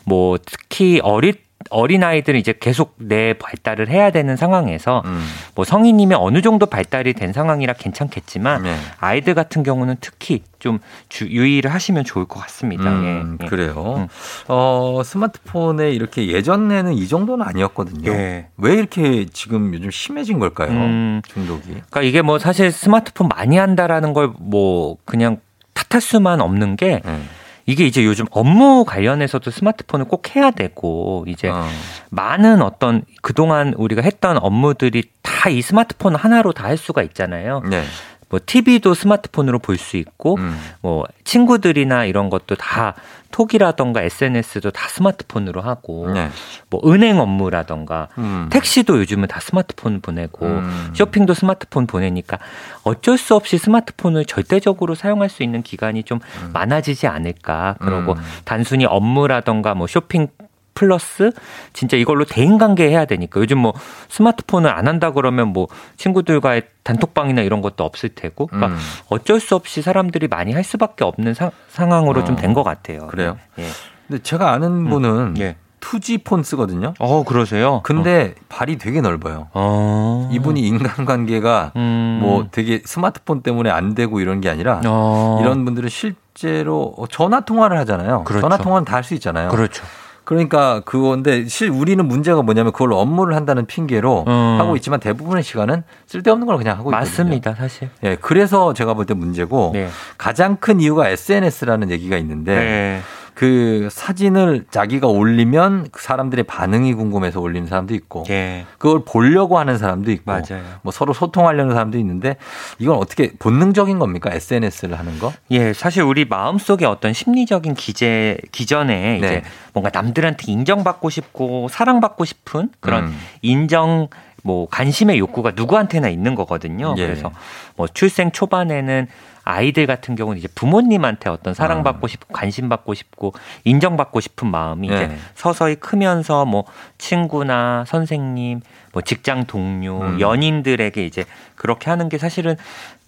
뭐 0.05 0.37
특히 0.43 0.99
어릴 1.01 1.44
어린아이들은 1.71 2.39
이제 2.39 2.53
계속 2.59 2.93
내 2.97 3.33
발달을 3.33 3.89
해야 3.89 4.11
되는 4.11 4.35
상황에서 4.35 5.01
음. 5.05 5.25
뭐 5.55 5.65
성인이면 5.65 6.19
어느 6.19 6.41
정도 6.41 6.67
발달이 6.67 7.13
된 7.13 7.33
상황이라 7.33 7.73
괜찮겠지만 7.73 8.63
네. 8.63 8.75
아이들 8.99 9.33
같은 9.33 9.63
경우는 9.63 9.95
특히 9.99 10.43
좀 10.59 10.79
주, 11.09 11.27
유의를 11.27 11.73
하시면 11.73 12.03
좋을 12.03 12.25
것 12.25 12.39
같습니다. 12.41 12.91
음, 12.91 13.37
예, 13.39 13.45
예. 13.45 13.49
그래요. 13.49 13.95
음. 13.97 14.07
어, 14.47 15.01
스마트폰에 15.03 15.91
이렇게 15.91 16.27
예전에는 16.27 16.93
이 16.93 17.07
정도는 17.07 17.45
아니었거든요. 17.47 18.11
예. 18.11 18.47
왜 18.57 18.73
이렇게 18.73 19.25
지금 19.33 19.73
요즘 19.73 19.89
심해진 19.89 20.37
걸까요? 20.39 20.69
음. 20.69 21.21
중독이. 21.27 21.69
그러니까 21.69 22.01
이게 22.03 22.21
뭐 22.21 22.37
사실 22.37 22.71
스마트폰 22.71 23.27
많이 23.27 23.57
한다라는 23.57 24.13
걸 24.13 24.33
뭐 24.39 24.97
그냥 25.05 25.37
탓할 25.73 26.01
수만 26.01 26.41
없는 26.41 26.75
게 26.75 27.01
네. 27.03 27.19
이게 27.67 27.85
이제 27.85 28.05
요즘 28.05 28.25
업무 28.31 28.85
관련해서도 28.85 29.49
스마트폰을 29.49 30.05
꼭 30.07 30.35
해야 30.35 30.51
되고 30.51 31.25
이제 31.27 31.49
어. 31.49 31.65
많은 32.11 32.61
어떤 32.61 33.03
그동안 33.21 33.73
우리가 33.75 34.01
했던 34.01 34.37
업무들이 34.37 35.03
다 35.21 35.49
이 35.49 35.61
스마트폰 35.61 36.15
하나로 36.15 36.53
다 36.53 36.65
할 36.65 36.77
수가 36.77 37.03
있잖아요. 37.03 37.61
네. 37.69 37.83
뭐 38.29 38.39
TV도 38.45 38.93
스마트폰으로 38.93 39.59
볼 39.59 39.77
수 39.77 39.97
있고 39.97 40.35
음. 40.37 40.57
뭐 40.81 41.05
친구들이나 41.25 42.05
이런 42.05 42.29
것도 42.29 42.55
다 42.55 42.95
톡이라던가 43.31 44.01
SNS도 44.01 44.71
다 44.71 44.87
스마트폰으로 44.87 45.59
하고 45.61 46.09
네. 46.13 46.29
뭐 46.69 46.81
은행 46.85 47.19
업무라던가 47.19 48.07
음. 48.17 48.47
택시도 48.49 48.97
요즘은 48.99 49.27
다 49.27 49.41
스마트폰 49.41 49.99
보내고 49.99 50.45
음. 50.45 50.91
쇼핑도 50.93 51.33
스마트폰 51.33 51.85
보내니까 51.87 52.39
어쩔 52.83 53.17
수 53.17 53.35
없이 53.35 53.57
스마트폰을 53.57 54.25
절대적으로 54.25 54.95
사용할 54.95 55.29
수 55.29 55.43
있는 55.43 55.61
기간이 55.63 56.03
좀 56.03 56.19
음. 56.43 56.51
많아지지 56.53 57.07
않을까 57.07 57.75
그러고 57.79 58.13
음. 58.13 58.21
단순히 58.45 58.85
업무라던가 58.85 59.75
뭐 59.75 59.87
쇼핑 59.87 60.29
플러스 60.75 61.31
진짜 61.73 61.97
이걸로 61.97 62.25
대인관계 62.25 62.87
해야 62.89 63.05
되니까 63.05 63.39
요즘 63.39 63.57
뭐 63.57 63.73
스마트폰을 64.09 64.69
안 64.69 64.87
한다 64.87 65.11
그러면 65.11 65.47
뭐 65.47 65.67
친구들과의 65.97 66.63
단톡방이나 66.83 67.41
이런 67.41 67.61
것도 67.61 67.83
없을 67.83 68.09
테고 68.09 68.47
그러니까 68.47 68.75
음. 68.75 68.79
어쩔 69.09 69.39
수 69.39 69.55
없이 69.55 69.81
사람들이 69.81 70.27
많이 70.27 70.51
할 70.53 70.63
수밖에 70.63 71.03
없는 71.03 71.33
상, 71.33 71.49
상황으로 71.69 72.21
어. 72.21 72.23
좀된 72.25 72.53
것 72.53 72.63
같아요. 72.63 73.07
그래요? 73.07 73.37
예. 73.57 73.65
근데 74.07 74.21
제가 74.21 74.51
아는 74.51 74.85
음. 74.85 74.89
분은 74.89 75.09
음. 75.09 75.35
예. 75.39 75.55
투지 75.79 76.19
폰 76.19 76.41
쓰거든요. 76.41 76.95
어, 76.99 77.23
그러세요? 77.23 77.81
근데 77.83 78.33
어. 78.35 78.41
발이 78.49 78.77
되게 78.79 79.01
넓어요. 79.01 79.49
어. 79.53 80.27
이분이 80.33 80.59
인간관계가 80.61 81.73
음. 81.75 82.19
뭐 82.21 82.47
되게 82.51 82.81
스마트폰 82.83 83.41
때문에 83.41 83.69
안 83.69 83.93
되고 83.93 84.19
이런 84.19 84.41
게 84.41 84.49
아니라 84.49 84.81
어. 84.85 85.37
이런 85.41 85.63
분들은 85.63 85.89
실제로 85.89 86.95
전화 87.11 87.41
통화를 87.41 87.77
하잖아요. 87.79 88.23
그렇죠. 88.23 88.41
전화 88.41 88.57
통화는 88.57 88.83
다 88.85 88.95
할 88.95 89.03
수 89.03 89.13
있잖아요. 89.13 89.49
그렇죠. 89.49 89.83
그러니까 90.25 90.81
그건데 90.85 91.47
실 91.47 91.69
우리는 91.69 92.03
문제가 92.05 92.41
뭐냐면 92.41 92.73
그걸 92.73 92.93
업무를 92.93 93.35
한다는 93.35 93.65
핑계로 93.65 94.25
음. 94.27 94.57
하고 94.59 94.75
있지만 94.75 94.99
대부분의 94.99 95.43
시간은 95.43 95.83
쓸데없는 96.07 96.47
걸 96.47 96.57
그냥 96.57 96.77
하고 96.77 96.89
있거든요. 96.89 96.99
맞습니다, 96.99 97.53
사실. 97.55 97.89
예, 98.03 98.09
네, 98.09 98.17
그래서 98.19 98.73
제가 98.73 98.93
볼 98.93 99.05
때 99.05 99.13
문제고 99.13 99.69
네. 99.73 99.87
가장 100.17 100.57
큰 100.57 100.79
이유가 100.81 101.07
SNS라는 101.09 101.91
얘기가 101.91 102.17
있는데 102.17 102.55
네. 102.55 103.01
그 103.35 103.89
사진을 103.91 104.65
자기가 104.71 105.07
올리면 105.07 105.89
그 105.91 106.01
사람들의 106.01 106.45
반응이 106.45 106.93
궁금해서 106.93 107.41
올리는 107.41 107.67
사람도 107.67 107.93
있고 107.93 108.23
예. 108.29 108.65
그걸 108.77 109.03
보려고 109.05 109.59
하는 109.59 109.77
사람도 109.77 110.09
있고 110.11 110.31
맞아요. 110.31 110.63
뭐 110.81 110.93
서로 110.93 111.11
소통하려는 111.13 111.73
사람도 111.73 111.97
있는데 111.99 112.37
이건 112.79 112.95
어떻게 112.97 113.33
본능적인 113.37 113.99
겁니까? 113.99 114.31
SNS를 114.33 114.97
하는 114.97 115.19
거? 115.19 115.33
예, 115.51 115.73
사실 115.73 116.03
우리 116.03 116.23
마음속에 116.23 116.85
어떤 116.85 117.11
심리적인 117.11 117.75
기제 117.75 118.37
기전에 118.53 118.95
네. 118.95 119.17
이제 119.17 119.43
뭔가 119.73 119.91
남들한테 119.93 120.49
인정받고 120.49 121.09
싶고 121.09 121.67
사랑받고 121.69 122.23
싶은 122.23 122.69
그런 122.79 123.07
음. 123.07 123.19
인정 123.41 124.07
뭐 124.45 124.67
관심의 124.69 125.17
욕구가 125.17 125.53
누구한테나 125.55 126.07
있는 126.07 126.35
거거든요. 126.35 126.93
예. 126.99 127.07
그래서 127.07 127.31
뭐 127.75 127.87
출생 127.87 128.31
초반에는 128.31 129.07
아이들 129.43 129.87
같은 129.87 130.15
경우는 130.15 130.37
이제 130.37 130.47
부모님한테 130.53 131.31
어떤 131.31 131.55
사랑받고 131.55 132.05
아. 132.05 132.07
싶고 132.07 132.31
관심받고 132.31 132.93
싶고 132.93 133.33
인정받고 133.63 134.19
싶은 134.19 134.47
마음이 134.47 134.87
네. 134.87 134.95
이제 134.95 135.17
서서히 135.33 135.75
크면서 135.75 136.45
뭐 136.45 136.65
친구나 136.99 137.85
선생님, 137.87 138.61
뭐 138.93 139.01
직장 139.01 139.45
동료, 139.45 139.99
음. 139.99 140.19
연인들에게 140.19 141.03
이제 141.03 141.25
그렇게 141.55 141.89
하는 141.89 142.07
게 142.07 142.19
사실은 142.19 142.55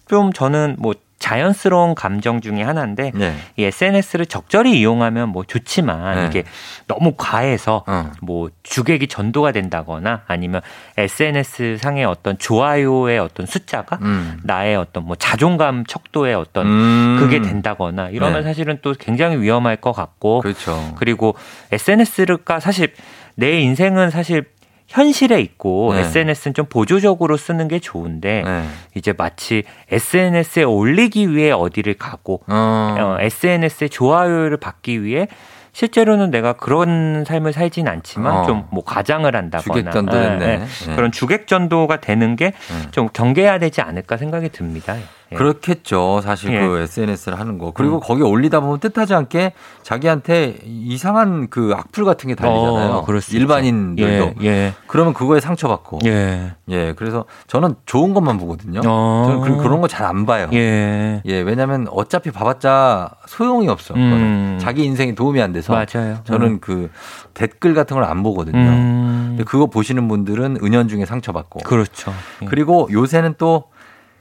좀 0.08 0.32
저는 0.32 0.74
뭐 0.80 0.94
자연스러운 1.18 1.94
감정 1.94 2.40
중의 2.40 2.64
하나인데 2.64 3.12
네. 3.14 3.36
이 3.56 3.64
SNS를 3.64 4.26
적절히 4.26 4.78
이용하면 4.78 5.30
뭐 5.30 5.44
좋지만 5.44 6.14
네. 6.14 6.26
이게 6.26 6.44
너무 6.86 7.14
과해서 7.16 7.84
어. 7.86 8.12
뭐 8.22 8.48
주객이 8.62 9.08
전도가 9.08 9.52
된다거나 9.52 10.22
아니면 10.26 10.60
SNS 10.96 11.78
상의 11.80 12.04
어떤 12.04 12.38
좋아요의 12.38 13.18
어떤 13.18 13.46
숫자가 13.46 13.98
음. 14.02 14.38
나의 14.44 14.76
어떤 14.76 15.04
뭐 15.04 15.16
자존감 15.16 15.84
척도의 15.86 16.34
어떤 16.34 16.66
음. 16.66 17.16
그게 17.18 17.40
된다거나 17.40 18.10
이러면 18.10 18.40
네. 18.40 18.42
사실은 18.44 18.78
또 18.82 18.94
굉장히 18.98 19.36
위험할 19.38 19.76
것 19.76 19.92
같고 19.92 20.40
그렇죠. 20.40 20.94
그리고 20.98 21.34
SNS가 21.72 22.60
사실 22.60 22.92
내 23.34 23.60
인생은 23.60 24.10
사실 24.10 24.44
현실에 24.88 25.40
있고 25.40 25.92
네. 25.94 26.00
SNS는 26.00 26.54
좀 26.54 26.66
보조적으로 26.66 27.36
쓰는 27.36 27.68
게 27.68 27.78
좋은데 27.78 28.42
네. 28.44 28.64
이제 28.94 29.12
마치 29.16 29.62
SNS에 29.90 30.64
올리기 30.64 31.34
위해 31.34 31.50
어디를 31.50 31.94
가고 31.94 32.40
어. 32.48 32.96
어, 32.98 33.16
SNS에 33.20 33.88
좋아요를 33.88 34.56
받기 34.56 35.04
위해 35.04 35.28
실제로는 35.72 36.30
내가 36.30 36.54
그런 36.54 37.24
삶을 37.26 37.52
살진 37.52 37.86
않지만 37.86 38.38
어. 38.38 38.46
좀뭐 38.46 38.82
과장을 38.84 39.36
한다거나 39.36 39.62
주객전도 39.62 40.18
네, 40.18 40.36
네. 40.36 40.58
네. 40.58 40.96
그런 40.96 41.12
주객전도가 41.12 42.00
되는 42.00 42.34
게좀 42.34 43.06
네. 43.06 43.08
경계해야 43.12 43.58
되지 43.58 43.82
않을까 43.82 44.16
생각이 44.16 44.48
듭니다. 44.48 44.96
예. 45.32 45.36
그렇겠죠. 45.36 46.20
사실 46.22 46.52
예. 46.54 46.60
그 46.60 46.78
SNS를 46.78 47.38
하는 47.38 47.58
거. 47.58 47.72
그리고 47.72 47.96
음. 47.96 48.00
거기 48.02 48.22
올리다 48.22 48.60
보면 48.60 48.78
뜻하지 48.80 49.14
않게 49.14 49.52
자기한테 49.82 50.58
이상한 50.64 51.48
그 51.50 51.72
악플 51.76 52.04
같은 52.04 52.28
게 52.28 52.34
달리잖아요. 52.34 52.90
어, 52.92 53.06
일반인들도. 53.32 54.34
예. 54.42 54.46
예. 54.46 54.74
그러면 54.86 55.12
그거에 55.14 55.40
상처받고. 55.40 55.98
예. 56.06 56.52
예. 56.70 56.92
그래서 56.96 57.24
저는 57.46 57.74
좋은 57.86 58.14
것만 58.14 58.38
보거든요. 58.38 58.80
어. 58.86 59.24
저는 59.42 59.58
그런 59.58 59.80
거 59.80 59.88
잘 59.88 60.06
안 60.06 60.24
봐요. 60.26 60.48
예. 60.52 61.20
예. 61.26 61.40
왜냐면 61.40 61.86
어차피 61.90 62.30
봐봤자 62.30 63.10
소용이 63.26 63.68
없어. 63.68 63.94
음. 63.94 64.58
자기 64.60 64.84
인생에 64.84 65.14
도움이 65.14 65.40
안 65.42 65.52
돼서. 65.52 65.72
맞아요. 65.72 66.18
저는 66.24 66.46
음. 66.46 66.58
그 66.60 66.90
댓글 67.34 67.74
같은 67.74 67.94
걸 67.96 68.04
안 68.08 68.22
보거든요. 68.22 68.56
음. 68.58 69.24
근데 69.30 69.44
그거 69.44 69.66
보시는 69.66 70.08
분들은 70.08 70.58
은연중에 70.62 71.04
상처받고. 71.04 71.60
그렇죠. 71.60 72.12
예. 72.42 72.46
그리고 72.46 72.88
요새는 72.90 73.34
또 73.38 73.64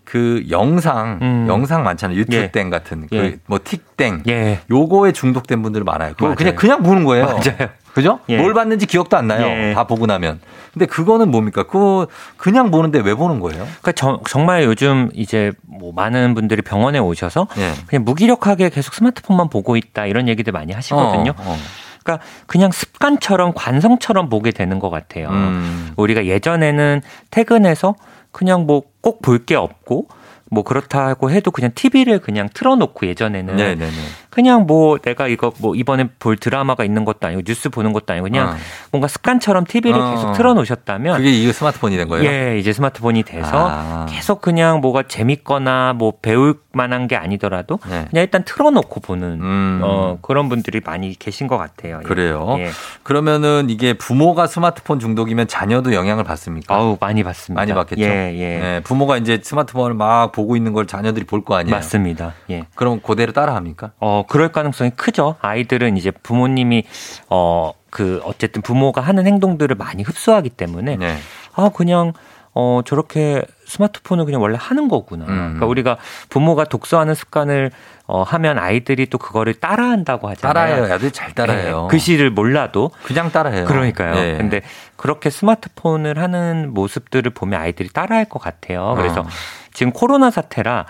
그 0.07 0.45
영상 0.49 1.19
음. 1.21 1.45
영상 1.49 1.83
많잖아요 1.83 2.17
유튜브 2.17 2.37
예. 2.37 2.49
땡 2.49 2.69
같은 2.69 3.09
예. 3.11 3.37
그뭐 3.45 3.59
틱땡 3.61 4.23
예. 4.29 4.61
요거에 4.71 5.11
중독된 5.11 5.61
분들 5.61 5.83
많아요. 5.83 6.13
그거 6.13 6.33
그냥 6.33 6.55
그냥 6.55 6.81
보는 6.81 7.03
거예요. 7.03 7.25
맞아요. 7.25 7.69
그죠? 7.93 8.19
예. 8.29 8.37
뭘 8.37 8.53
봤는지 8.53 8.85
기억도 8.85 9.17
안 9.17 9.27
나요. 9.27 9.45
예. 9.45 9.73
다 9.73 9.83
보고 9.83 10.05
나면. 10.05 10.39
근데 10.71 10.85
그거는 10.85 11.29
뭡니까? 11.29 11.63
그거 11.63 12.07
그냥 12.37 12.71
보는데 12.71 12.99
왜 12.99 13.15
보는 13.15 13.41
거예요? 13.41 13.63
그러니까 13.63 13.91
저, 13.91 14.21
정말 14.29 14.63
요즘 14.63 15.09
이제 15.13 15.51
뭐 15.63 15.91
많은 15.91 16.35
분들이 16.35 16.61
병원에 16.61 16.99
오셔서 16.99 17.47
예. 17.57 17.73
그냥 17.87 18.05
무기력하게 18.05 18.69
계속 18.69 18.93
스마트폰만 18.93 19.49
보고 19.49 19.75
있다 19.75 20.05
이런 20.05 20.29
얘기들 20.29 20.53
많이 20.53 20.71
하시거든요. 20.71 21.31
어, 21.31 21.43
어. 21.43 21.57
그러니까 22.01 22.23
그냥 22.45 22.71
습관처럼 22.71 23.51
관성처럼 23.53 24.29
보게 24.29 24.51
되는 24.51 24.79
것 24.79 24.89
같아요. 24.89 25.27
음. 25.27 25.91
우리가 25.97 26.25
예전에는 26.27 27.01
퇴근해서 27.29 27.95
그냥 28.31 28.65
뭐 28.65 28.83
꼭 29.01 29.21
볼 29.21 29.45
게 29.45 29.55
없고 29.55 30.07
뭐 30.49 30.63
그렇다고 30.63 31.29
해도 31.31 31.51
그냥 31.51 31.71
TV를 31.75 32.19
그냥 32.19 32.49
틀어놓고 32.53 33.05
예전에는 33.07 33.55
네네네. 33.55 33.91
그냥 34.37 34.67
뭐 34.67 34.99
내가 34.99 35.27
이거 35.27 35.51
뭐 35.57 35.73
이번에 35.73 36.09
볼 36.19 36.37
드라마가 36.37 36.83
있는 36.83 37.05
것도 37.05 37.25
아니고 37.25 37.41
뉴스 37.43 37.69
보는 37.71 37.91
것도 37.91 38.13
아니고 38.13 38.25
그냥 38.25 38.49
어. 38.49 38.55
뭔가 38.91 39.07
습관처럼 39.07 39.65
TV를 39.65 39.99
어. 39.99 40.11
계속 40.11 40.33
틀어놓으셨다면 40.33 41.17
그게 41.17 41.31
이거 41.31 41.51
스마트폰이 41.51 41.97
된 41.97 42.07
거예요? 42.07 42.29
예, 42.29 42.59
이제 42.59 42.71
스마트폰이 42.71 43.23
돼서 43.23 43.67
아. 43.67 44.05
계속 44.07 44.39
그냥 44.43 44.79
뭐가 44.79 45.07
재밌거나 45.07 45.93
뭐 45.93 46.13
배울 46.21 46.59
만한 46.71 47.07
게 47.07 47.15
아니더라도 47.15 47.79
네. 47.89 48.05
그냥 48.11 48.23
일단 48.25 48.43
틀어놓고 48.45 48.99
보는 48.99 49.39
음. 49.41 49.79
어, 49.83 50.19
그런 50.21 50.49
분들이 50.49 50.81
많이 50.85 51.17
계신 51.17 51.47
것 51.47 51.57
같아요. 51.57 52.01
예. 52.03 52.07
그래요. 52.07 52.57
예. 52.59 52.69
그러면은 53.01 53.71
이게 53.71 53.93
부모가 53.93 54.45
스마트폰 54.45 54.99
중독이면 54.99 55.47
자녀도 55.47 55.95
영향을 55.95 56.23
받습니까? 56.23 56.75
아우 56.75 56.95
많이 56.99 57.23
받습니다. 57.23 57.59
많이 57.59 57.73
받겠죠. 57.73 58.03
예, 58.03 58.35
예. 58.37 58.59
네, 58.59 58.79
부모가 58.83 59.17
이제 59.17 59.41
스마트폰을 59.43 59.95
막 59.95 60.31
보고 60.31 60.55
있는 60.55 60.73
걸 60.73 60.85
자녀들이 60.85 61.25
볼 61.25 61.41
거 61.47 61.55
아니에요? 61.55 61.75
맞습니다. 61.75 62.33
예. 62.51 62.65
그럼 62.75 62.99
그대로 63.01 63.31
따라합니까? 63.31 63.91
어 63.99 64.23
그럴 64.27 64.51
가능성이 64.51 64.91
크죠. 64.91 65.35
아이들은 65.41 65.97
이제 65.97 66.11
부모님이 66.11 66.83
어 67.29 67.73
그 67.89 68.21
어쨌든 68.25 68.61
부모가 68.61 69.01
하는 69.01 69.25
행동들을 69.25 69.75
많이 69.75 70.03
흡수하기 70.03 70.49
때문에 70.51 70.97
네. 70.97 71.17
아 71.55 71.69
그냥 71.73 72.13
어 72.53 72.81
저렇게 72.85 73.43
스마트폰을 73.65 74.25
그냥 74.25 74.41
원래 74.41 74.57
하는 74.59 74.87
거구나. 74.87 75.25
음. 75.25 75.35
그러니까 75.35 75.65
우리가 75.67 75.97
부모가 76.29 76.65
독서하는 76.65 77.15
습관을 77.15 77.71
어 78.05 78.23
하면 78.23 78.57
아이들이 78.57 79.07
또 79.07 79.17
그거를 79.17 79.53
따라한다고 79.53 80.29
하잖아요. 80.29 80.53
따라해요. 80.53 80.93
애들이 80.93 81.11
잘 81.11 81.33
따라해요. 81.33 81.83
네. 81.83 81.87
글씨를 81.89 82.29
몰라도 82.29 82.91
그냥 83.03 83.31
따라해요. 83.31 83.65
그러니까요. 83.65 84.13
네. 84.15 84.37
근데 84.37 84.61
그렇게 84.95 85.29
스마트폰을 85.29 86.19
하는 86.19 86.73
모습들을 86.73 87.31
보면 87.31 87.59
아이들이 87.59 87.89
따라할 87.89 88.25
것 88.25 88.39
같아요. 88.39 88.93
그래서 88.97 89.21
어. 89.21 89.27
지금 89.73 89.91
코로나 89.91 90.31
사태라 90.31 90.85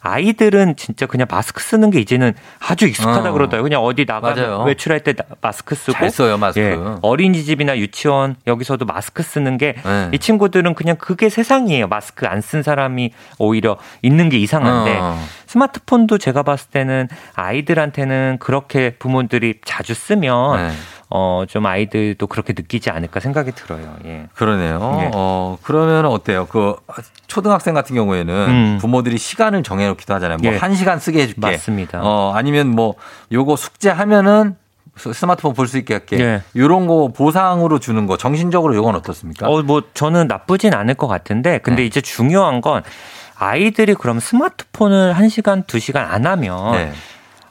아이들은 0.00 0.76
진짜 0.76 1.06
그냥 1.06 1.26
마스크 1.30 1.62
쓰는 1.62 1.90
게 1.90 2.00
이제는 2.00 2.34
아주 2.60 2.86
익숙하다 2.86 3.30
어. 3.30 3.32
그러더라고요. 3.32 3.62
그냥 3.62 3.82
어디 3.82 4.04
나가 4.06 4.64
외출할 4.64 5.00
때 5.00 5.14
마스크 5.40 5.74
쓰고 5.74 5.92
잘 5.92 6.10
써요 6.10 6.36
마스크. 6.38 6.60
예, 6.60 6.78
어린이집이나 7.02 7.76
유치원 7.78 8.36
여기서도 8.46 8.84
마스크 8.84 9.22
쓰는 9.22 9.58
게이 9.58 9.74
네. 10.10 10.18
친구들은 10.18 10.74
그냥 10.74 10.96
그게 10.96 11.28
세상이에요. 11.28 11.86
마스크 11.88 12.26
안 12.26 12.38
쓴 12.48 12.62
사람이 12.62 13.12
오히려 13.38 13.76
있는 14.00 14.28
게 14.30 14.38
이상한데 14.38 14.96
어. 15.00 15.18
스마트폰도 15.46 16.16
제가 16.18 16.42
봤을 16.44 16.70
때는 16.70 17.08
아이들한테는 17.34 18.36
그렇게 18.40 18.90
부모들이 18.98 19.54
자주 19.64 19.92
쓰면 19.94 20.56
네. 20.56 20.72
어, 21.10 21.44
좀 21.48 21.64
아이들도 21.66 22.26
그렇게 22.26 22.52
느끼지 22.54 22.90
않을까 22.90 23.20
생각이 23.20 23.52
들어요. 23.52 23.96
예. 24.04 24.26
그러네요. 24.34 24.98
예. 25.02 25.10
어, 25.14 25.56
그러면 25.62 26.04
어때요? 26.06 26.46
그 26.46 26.76
초등학생 27.26 27.72
같은 27.74 27.96
경우에는 27.96 28.34
음. 28.48 28.78
부모들이 28.80 29.16
시간을 29.16 29.62
정해놓기도 29.62 30.14
하잖아요. 30.14 30.38
뭐, 30.42 30.52
예. 30.52 30.56
한 30.58 30.74
시간 30.74 30.98
쓰게 30.98 31.22
해줄게. 31.22 31.40
맞습니다. 31.40 32.00
어, 32.02 32.32
아니면 32.34 32.68
뭐, 32.68 32.94
요거 33.32 33.56
숙제하면은 33.56 34.56
스마트폰 34.96 35.54
볼 35.54 35.68
수 35.68 35.78
있게 35.78 35.94
할게. 35.94 36.18
예. 36.18 36.42
이런 36.54 36.86
거 36.88 37.08
보상으로 37.08 37.78
주는 37.78 38.06
거 38.06 38.16
정신적으로 38.16 38.74
요건 38.74 38.94
어떻습니까? 38.96 39.48
어, 39.48 39.62
뭐 39.62 39.82
저는 39.94 40.26
나쁘진 40.26 40.74
않을 40.74 40.94
것 40.94 41.06
같은데 41.06 41.58
근데 41.58 41.82
네. 41.82 41.86
이제 41.86 42.00
중요한 42.00 42.60
건 42.60 42.82
아이들이 43.36 43.94
그럼 43.94 44.18
스마트폰을 44.18 45.14
1시간, 45.14 45.64
2시간 45.66 45.98
안 45.98 46.26
하면 46.26 46.72
네. 46.72 46.92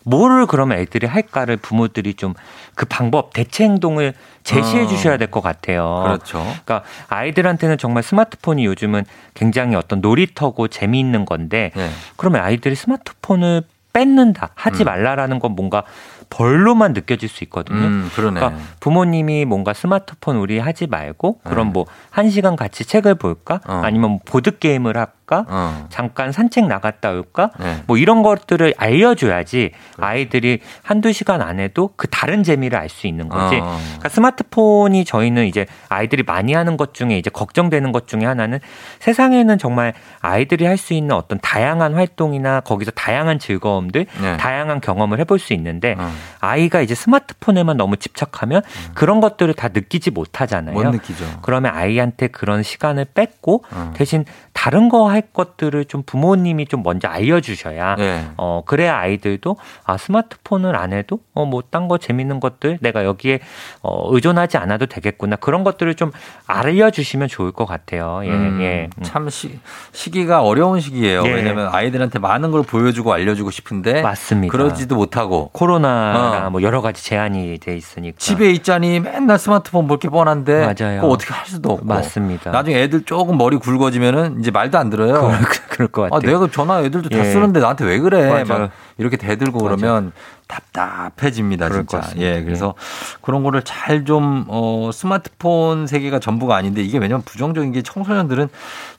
뭐를 0.07 0.45
그러면 0.47 0.79
애들이 0.79 1.05
할까를 1.07 1.57
부모들이 1.57 2.13
좀 2.15 2.33
그 2.77 2.85
방법 2.85 3.33
대체 3.33 3.63
행동을 3.63 4.13
제시해 4.43 4.83
어. 4.83 4.87
주셔야 4.87 5.17
될 5.17 5.31
것 5.31 5.41
같아요. 5.41 6.03
그렇죠. 6.05 6.37
그러니까 6.63 6.83
아이들한테는 7.09 7.79
정말 7.79 8.03
스마트폰이 8.03 8.65
요즘은 8.65 9.03
굉장히 9.33 9.75
어떤 9.75 9.99
놀이터고 9.99 10.67
재미있는 10.67 11.25
건데 11.25 11.71
네. 11.75 11.89
그러면 12.17 12.43
아이들이 12.43 12.75
스마트폰을 12.75 13.63
뺏는다 13.93 14.51
하지 14.53 14.83
음. 14.83 14.85
말라라는 14.85 15.39
건 15.39 15.53
뭔가 15.53 15.83
벌로만 16.29 16.93
느껴질 16.93 17.29
수 17.29 17.43
있거든요. 17.45 17.77
음, 17.79 18.11
그러니까 18.15 18.53
부모님이 18.79 19.45
뭔가 19.45 19.73
스마트폰 19.73 20.37
우리 20.37 20.59
하지 20.59 20.87
말고 20.87 21.39
그럼 21.43 21.67
네. 21.67 21.73
뭐한 21.73 22.29
시간 22.29 22.55
같이 22.55 22.85
책을 22.85 23.15
볼까? 23.15 23.59
어. 23.67 23.81
아니면 23.83 24.11
뭐 24.11 24.19
보드 24.25 24.57
게임을 24.57 24.97
할까? 24.97 25.45
어. 25.47 25.87
잠깐 25.89 26.31
산책 26.31 26.67
나갔다 26.67 27.11
올까? 27.11 27.51
네. 27.59 27.83
뭐 27.87 27.97
이런 27.97 28.23
것들을 28.23 28.73
알려줘야지 28.77 29.71
아이들이 29.97 30.59
한두 30.83 31.11
시간 31.11 31.41
안에도 31.41 31.89
그 31.97 32.07
다른 32.07 32.43
재미를 32.43 32.79
알 32.79 32.87
수 32.89 33.07
있는 33.07 33.27
거지. 33.27 33.57
어. 33.57 33.77
그러니까 33.97 34.09
스마트폰이 34.09 35.03
저희는 35.05 35.45
이제 35.47 35.65
아이들이 35.89 36.23
많이 36.23 36.53
하는 36.53 36.77
것 36.77 36.93
중에 36.93 37.17
이제 37.17 37.29
걱정되는 37.29 37.91
것 37.91 38.07
중에 38.07 38.21
하나는 38.25 38.59
세상에는 38.99 39.57
정말 39.57 39.93
아이들이 40.21 40.65
할 40.65 40.77
수 40.77 40.93
있는 40.93 41.15
어떤 41.15 41.39
다양한 41.39 41.95
활동이나 41.95 42.59
거기서 42.61 42.91
다양한 42.91 43.39
즐거움들 43.39 44.05
네. 44.21 44.37
다양한 44.37 44.79
경험을 44.79 45.19
해볼 45.19 45.39
수 45.39 45.53
있는데 45.53 45.95
어. 45.97 46.11
아이가 46.39 46.81
이제 46.81 46.93
스마트폰에만 46.95 47.77
너무 47.77 47.97
집착하면 47.97 48.61
음. 48.65 48.91
그런 48.93 49.19
것들을 49.21 49.53
다 49.53 49.69
느끼지 49.73 50.11
못하잖아요. 50.11 50.73
못 50.75 50.83
느끼죠. 50.89 51.25
그러면 51.41 51.73
아이한테 51.73 52.27
그런 52.27 52.63
시간을 52.63 53.05
뺏고 53.13 53.63
어. 53.71 53.93
대신 53.95 54.25
다른 54.53 54.89
거 54.89 55.07
할 55.07 55.21
것들을 55.21 55.85
좀 55.85 56.03
부모님이 56.03 56.65
좀 56.67 56.83
먼저 56.83 57.07
알려주셔야 57.07 57.95
네. 57.95 58.25
어 58.37 58.63
그래야 58.65 58.97
아이들도 58.97 59.55
아 59.85 59.95
스마트폰을 59.97 60.75
안 60.75 60.91
해도 60.93 61.19
어 61.33 61.45
뭐 61.45 61.61
딴 61.69 61.87
거 61.87 61.97
재밌는 61.97 62.39
것들 62.39 62.79
내가 62.81 63.05
여기에 63.05 63.39
어 63.81 64.13
의존하지 64.13 64.57
않아도 64.57 64.85
되겠구나 64.87 65.35
그런 65.37 65.63
것들을 65.63 65.93
좀 65.95 66.11
알려주시면 66.47 67.27
좋을 67.27 67.51
것 67.51 67.65
같아요. 67.65 68.21
예, 68.23 68.29
음, 68.29 68.59
예. 68.61 68.89
음. 68.97 69.03
참 69.03 69.29
시, 69.29 69.59
시기가 69.91 70.41
어려운 70.41 70.79
시기예요. 70.79 71.23
예. 71.25 71.31
왜냐하면 71.33 71.69
아이들한테 71.73 72.19
많은 72.19 72.51
걸 72.51 72.63
보여주고 72.63 73.13
알려주고 73.13 73.51
싶은데 73.51 74.01
맞습니다. 74.01 74.51
그러지도 74.51 74.95
못하고 74.95 75.49
코로나 75.53 76.06
가 76.13 76.47
어. 76.47 76.49
뭐 76.49 76.61
여러 76.61 76.81
가지 76.81 77.03
제한이 77.03 77.57
돼 77.59 77.75
있으니까 77.75 78.15
집에 78.17 78.51
있자니 78.51 78.99
맨날 78.99 79.37
스마트폰 79.39 79.87
볼 79.87 79.97
게 79.97 80.09
뻔한데 80.09 80.59
맞아요. 80.77 81.01
그거 81.01 81.13
어떻게 81.13 81.33
할 81.33 81.45
수도 81.47 81.71
없고 81.71 81.85
맞습니다. 81.85 82.51
나중에 82.51 82.83
애들 82.83 83.03
조금 83.03 83.37
머리 83.37 83.57
굵어지면은 83.57 84.39
이제 84.39 84.51
말도 84.51 84.77
안 84.77 84.89
들어요. 84.89 85.13
그럴, 85.13 85.39
그럴 85.69 85.87
것 85.87 86.01
같아요. 86.03 86.17
아, 86.17 86.19
내가 86.21 86.51
전화 86.51 86.81
애들도 86.83 87.09
다 87.09 87.17
예. 87.19 87.23
쓰는데 87.23 87.59
나한테 87.59 87.85
왜 87.85 87.99
그래? 87.99 88.43
막 88.43 88.69
이렇게 88.97 89.17
대들고 89.17 89.63
맞아. 89.63 89.75
그러면 89.75 90.11
답답해집니다, 90.47 91.69
진짜. 91.69 92.01
예, 92.17 92.43
그래서 92.43 92.73
예. 92.77 93.17
그런 93.21 93.43
거를 93.43 93.61
잘 93.63 94.05
좀, 94.05 94.45
어, 94.47 94.89
스마트폰 94.93 95.87
세계가 95.87 96.19
전부가 96.19 96.55
아닌데 96.55 96.81
이게 96.81 96.97
왜냐면 96.97 97.21
부정적인 97.23 97.71
게 97.73 97.81
청소년들은 97.81 98.47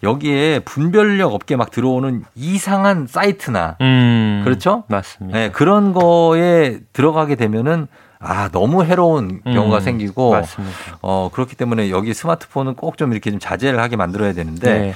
여기에 0.03 0.61
분별력 0.61 1.33
없게 1.35 1.57
막 1.57 1.71
들어오는 1.71 2.25
이상한 2.35 3.07
사이트나, 3.09 3.77
음, 3.81 4.43
그렇죠? 4.45 4.85
맞습니다. 4.89 5.39
예, 5.43 5.49
그런 5.51 5.93
거에 5.93 6.81
들어가게 6.93 7.35
되면은 7.37 7.89
아, 8.21 8.49
너무 8.51 8.85
해로운 8.85 9.41
경우가 9.45 9.77
음, 9.77 9.81
생기고, 9.81 10.33
맞습니다. 10.33 10.75
어, 11.03 11.31
그렇기 11.33 11.55
때문에 11.55 11.89
여기 11.91 12.13
스마트폰은 12.13 12.75
꼭 12.75 12.97
좀 12.97 13.13
이렇게 13.13 13.31
좀 13.31 13.39
자제를 13.39 13.79
하게 13.79 13.95
만들어야 13.95 14.33
되는데, 14.33 14.79
네. 14.79 14.95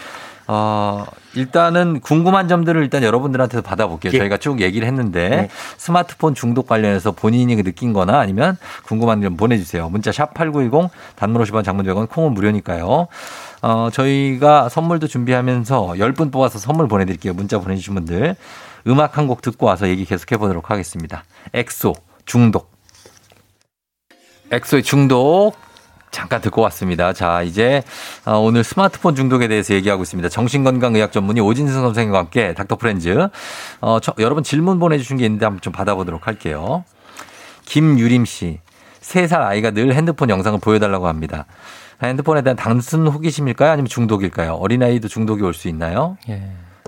어, 0.48 1.04
일단은 1.34 2.00
궁금한 2.00 2.48
점들을 2.48 2.82
일단 2.82 3.02
여러분들한테도 3.02 3.62
받아볼게요. 3.62 4.12
예. 4.14 4.18
저희가 4.18 4.36
쭉 4.38 4.60
얘기를 4.60 4.86
했는데 4.86 5.28
네. 5.28 5.48
스마트폰 5.76 6.34
중독 6.34 6.66
관련해서 6.66 7.12
본인이 7.12 7.56
느낀 7.62 7.92
거나 7.92 8.18
아니면 8.18 8.56
궁금한 8.84 9.22
점 9.22 9.36
보내주세요. 9.36 9.88
문자 9.88 10.10
샵8910 10.10 10.90
단문 11.16 11.42
50원 11.42 11.64
장문 11.64 11.86
100원 11.86 12.08
콩은 12.08 12.34
무료니까요. 12.34 13.06
어, 13.62 13.88
저희가 13.92 14.68
선물도 14.68 15.06
준비하면서 15.06 15.86
10분 15.96 16.32
뽑아서 16.32 16.58
선물 16.58 16.88
보내드릴게요. 16.88 17.32
문자 17.34 17.58
보내주신 17.58 17.94
분들. 17.94 18.36
음악 18.88 19.16
한 19.16 19.28
곡 19.28 19.42
듣고 19.42 19.66
와서 19.66 19.88
얘기 19.88 20.04
계속해 20.04 20.36
보도록 20.38 20.70
하겠습니다. 20.70 21.22
엑소 21.54 21.94
중독. 22.26 22.72
엑소의 24.50 24.82
중독 24.82 25.54
잠깐 26.12 26.40
듣고 26.42 26.60
왔습니다. 26.62 27.12
자, 27.12 27.42
이제 27.42 27.82
어, 28.24 28.38
오늘 28.38 28.62
스마트폰 28.62 29.16
중독에 29.16 29.48
대해서 29.48 29.74
얘기하고 29.74 30.02
있습니다. 30.02 30.28
정신건강의학 30.28 31.10
전문의 31.10 31.42
오진승 31.42 31.80
선생님과 31.80 32.18
함께 32.18 32.54
닥터 32.54 32.76
프렌즈. 32.76 33.28
어, 33.80 33.98
저, 34.00 34.14
여러분 34.20 34.44
질문 34.44 34.78
보내주신 34.78 35.16
게 35.16 35.24
있는데 35.24 35.46
한번 35.46 35.60
좀 35.62 35.72
받아보도록 35.72 36.26
할게요. 36.28 36.84
김유림 37.64 38.24
씨. 38.26 38.60
3살 39.00 39.40
아이가 39.40 39.72
늘 39.72 39.94
핸드폰 39.94 40.30
영상을 40.30 40.60
보여달라고 40.60 41.08
합니다. 41.08 41.46
핸드폰에 42.02 42.42
대한 42.42 42.56
단순 42.56 43.06
호기심일까요? 43.06 43.70
아니면 43.70 43.86
중독일까요? 43.88 44.54
어린아이도 44.54 45.08
중독이 45.08 45.42
올 45.42 45.54
수 45.54 45.66
있나요? 45.68 46.16
예. 46.28 46.42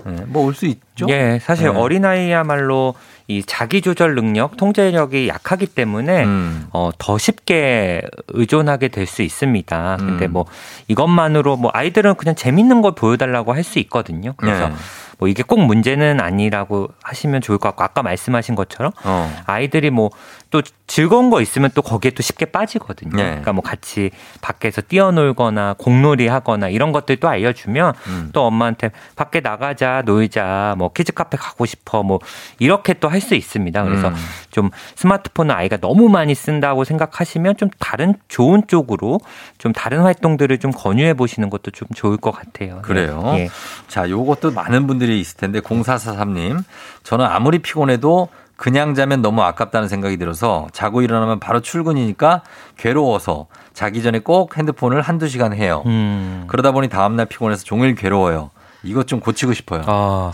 네, 0.05 0.23
뭐올 0.27 0.53
수 0.53 0.65
있죠. 0.67 1.07
예, 1.09 1.39
사실 1.41 1.71
네. 1.71 1.77
어린아이야말로 1.79 2.93
이 3.27 3.41
자기 3.43 3.81
조절 3.81 4.13
능력, 4.15 4.55
통제력이 4.57 5.27
약하기 5.27 5.67
때문에 5.67 6.25
음. 6.25 6.67
어, 6.71 6.91
더 6.97 7.17
쉽게 7.17 8.01
의존하게 8.27 8.89
될 8.89 9.07
수 9.07 9.21
있습니다. 9.23 9.97
근데 9.99 10.25
음. 10.25 10.33
뭐 10.33 10.45
이것만으로 10.87 11.57
뭐 11.57 11.71
아이들은 11.73 12.15
그냥 12.15 12.35
재밌는 12.35 12.81
걸 12.81 12.93
보여달라고 12.95 13.53
할 13.53 13.63
수 13.63 13.79
있거든요. 13.79 14.33
그래서 14.37 14.69
네. 14.69 14.75
뭐 15.17 15.27
이게 15.27 15.43
꼭 15.43 15.59
문제는 15.59 16.19
아니라고 16.19 16.89
하시면 17.03 17.41
좋을 17.41 17.57
것 17.57 17.69
같고 17.69 17.83
아까 17.83 18.03
말씀하신 18.03 18.55
것처럼 18.55 18.91
어. 19.03 19.31
아이들이 19.45 19.89
뭐 19.89 20.09
또 20.55 20.61
즐거운 20.87 21.29
거 21.29 21.41
있으면 21.41 21.69
또 21.75 21.81
거기에 21.81 22.11
또 22.11 22.23
쉽게 22.23 22.45
빠지거든요. 22.45 23.17
네. 23.17 23.23
그러니까 23.23 23.51
뭐 23.51 23.61
같이 23.61 24.11
밖에서 24.39 24.79
뛰어놀거나 24.79 25.75
공놀이 25.77 26.29
하거나 26.29 26.69
이런 26.69 26.93
것들 26.93 27.17
또 27.17 27.27
알려주면 27.27 27.93
음. 28.07 28.29
또 28.31 28.45
엄마한테 28.45 28.91
밖에 29.17 29.41
나가자 29.41 30.03
놀자 30.05 30.75
뭐 30.77 30.93
키즈 30.93 31.11
카페 31.11 31.35
가고 31.35 31.65
싶어 31.65 32.03
뭐 32.03 32.19
이렇게 32.59 32.93
또 32.93 33.09
할 33.09 33.19
수 33.19 33.35
있습니다. 33.35 33.83
그래서 33.83 34.09
음. 34.09 34.15
좀 34.51 34.69
스마트폰을 34.95 35.53
아이가 35.53 35.77
너무 35.77 36.07
많이 36.07 36.33
쓴다고 36.35 36.85
생각하시면 36.85 37.57
좀 37.57 37.69
다른 37.79 38.13
좋은 38.29 38.63
쪽으로 38.67 39.19
좀 39.57 39.73
다른 39.73 40.03
활동들을 40.03 40.57
좀 40.59 40.71
권유해 40.71 41.15
보시는 41.15 41.49
것도 41.49 41.71
좀 41.71 41.87
좋을 41.93 42.17
것 42.17 42.31
같아요. 42.31 42.79
그래요. 42.83 43.33
예. 43.37 43.49
자, 43.87 44.09
요것도 44.09 44.51
많은 44.51 44.87
분들이 44.87 45.04
분들이 45.05 45.19
있을 45.19 45.37
텐데 45.37 45.59
0443님 45.61 46.63
저는 47.03 47.25
아무리 47.25 47.59
피곤해도 47.59 48.29
그냥 48.57 48.95
자면 48.95 49.21
너무 49.21 49.41
아깝다는 49.43 49.87
생각이 49.87 50.17
들어서 50.17 50.67
자고 50.71 51.01
일어나면 51.01 51.39
바로 51.39 51.61
출근이니까 51.61 52.41
괴로워서 52.77 53.47
자기 53.73 54.01
전에 54.01 54.19
꼭 54.19 54.57
핸드폰을 54.57 55.01
한두 55.01 55.27
시간 55.27 55.53
해요. 55.53 55.83
음. 55.85 56.45
그러다 56.47 56.71
보니 56.71 56.89
다음날 56.89 57.25
피곤해서 57.27 57.63
종일 57.63 57.95
괴로워요. 57.95 58.51
이것 58.83 59.07
좀 59.07 59.19
고치고 59.19 59.53
싶어요. 59.53 59.83
아, 59.85 60.31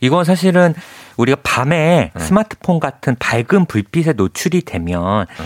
이건 0.00 0.24
사실은 0.24 0.74
우리가 1.16 1.38
밤에 1.42 2.10
네. 2.14 2.20
스마트폰 2.20 2.80
같은 2.80 3.14
밝은 3.18 3.66
불빛에 3.66 4.14
노출이 4.14 4.62
되면 4.62 5.26
네. 5.38 5.44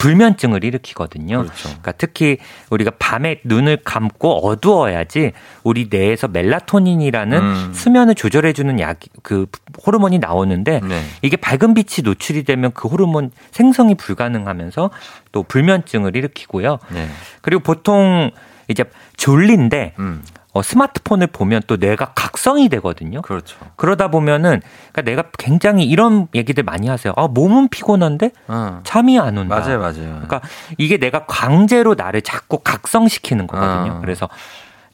불면증을 0.00 0.64
일으키거든요. 0.64 1.42
그렇죠. 1.42 1.68
그러니까 1.68 1.92
특히 1.92 2.38
우리가 2.70 2.92
밤에 2.98 3.40
눈을 3.44 3.78
감고 3.84 4.46
어두워야지 4.46 5.32
우리 5.62 5.88
뇌에서 5.90 6.26
멜라토닌이라는 6.28 7.38
음. 7.38 7.72
수면을 7.74 8.14
조절해 8.14 8.54
주는 8.54 8.80
약, 8.80 8.98
그 9.22 9.46
호르몬이 9.86 10.18
나오는데 10.18 10.80
네. 10.82 11.02
이게 11.20 11.36
밝은 11.36 11.74
빛이 11.74 12.02
노출이 12.02 12.44
되면 12.44 12.72
그 12.72 12.88
호르몬 12.88 13.30
생성이 13.50 13.94
불가능하면서 13.94 14.90
또 15.32 15.42
불면증을 15.42 16.16
일으키고요. 16.16 16.78
네. 16.92 17.08
그리고 17.42 17.62
보통 17.62 18.30
이제 18.68 18.84
졸린데 19.18 19.94
음. 19.98 20.22
어, 20.52 20.62
스마트폰을 20.62 21.28
보면 21.28 21.62
또 21.66 21.76
뇌가 21.76 22.12
각성이 22.14 22.68
되거든요. 22.68 23.22
그렇죠. 23.22 23.56
그러다 23.76 24.08
보면은 24.08 24.60
그러니까 24.92 25.02
내가 25.02 25.22
굉장히 25.38 25.84
이런 25.84 26.26
얘기들 26.34 26.64
많이 26.64 26.88
하세요. 26.88 27.12
아, 27.16 27.28
몸은 27.28 27.68
피곤한데 27.68 28.32
어. 28.48 28.80
잠이 28.82 29.18
안 29.18 29.38
온다. 29.38 29.58
맞아요, 29.60 29.78
맞아요. 29.78 29.94
그러니까 29.94 30.40
이게 30.76 30.96
내가 30.96 31.26
강제로 31.26 31.94
나를 31.94 32.22
자꾸 32.22 32.58
각성시키는 32.58 33.46
거거든요. 33.46 33.94
어. 33.96 34.00
그래서 34.00 34.28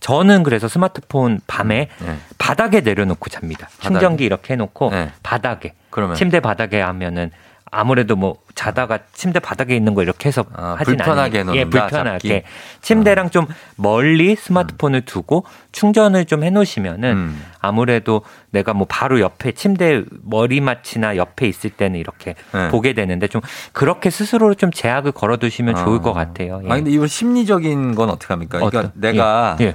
저는 0.00 0.42
그래서 0.42 0.68
스마트폰 0.68 1.40
밤에 1.46 1.88
네. 2.00 2.16
바닥에 2.36 2.82
내려놓고 2.82 3.30
잡니다. 3.30 3.66
바닥에. 3.78 3.82
충전기 3.88 4.24
이렇게 4.24 4.52
해놓고 4.52 4.90
네. 4.90 5.10
바닥에 5.22 5.72
그러면. 5.90 6.16
침대 6.16 6.40
바닥에 6.40 6.80
하면은 6.82 7.30
아무래도 7.76 8.16
뭐 8.16 8.38
자다가 8.54 9.00
침대 9.12 9.38
바닥에 9.38 9.76
있는 9.76 9.92
거 9.92 10.02
이렇게 10.02 10.28
해서 10.28 10.46
아, 10.54 10.76
하진 10.78 10.96
불편하게 10.96 11.40
않아요. 11.40 11.56
예, 11.56 11.64
불편하게 11.66 12.28
잡기. 12.28 12.42
침대랑 12.80 13.26
어. 13.26 13.28
좀 13.28 13.46
멀리 13.76 14.34
스마트폰을 14.34 15.02
두고 15.02 15.44
충전을 15.72 16.24
좀 16.24 16.42
해놓으시면은 16.42 17.12
음. 17.12 17.44
아무래도 17.60 18.22
내가 18.50 18.72
뭐 18.72 18.86
바로 18.88 19.20
옆에 19.20 19.52
침대 19.52 20.04
머리맡이나 20.22 21.18
옆에 21.18 21.46
있을 21.46 21.68
때는 21.68 22.00
이렇게 22.00 22.34
네. 22.54 22.68
보게 22.68 22.94
되는데 22.94 23.28
좀 23.28 23.42
그렇게 23.72 24.08
스스로 24.08 24.54
좀 24.54 24.70
제약을 24.70 25.12
걸어두시면 25.12 25.76
어. 25.76 25.84
좋을 25.84 26.00
것 26.00 26.14
같아요. 26.14 26.62
예. 26.64 26.70
아 26.70 26.76
근데 26.76 26.90
이거 26.90 27.06
심리적인 27.06 27.94
건 27.94 28.08
어떻게 28.08 28.32
합니까? 28.32 28.56
그러니까 28.56 28.78
어떤, 28.78 28.92
내가 28.94 29.58
예. 29.60 29.66
예. 29.66 29.74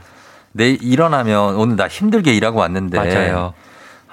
내 0.54 0.70
일어나면 0.72 1.56
오늘 1.56 1.76
나 1.76 1.88
힘들게 1.88 2.34
일하고 2.34 2.60
왔는데 2.60 2.98
맞아요. 2.98 3.54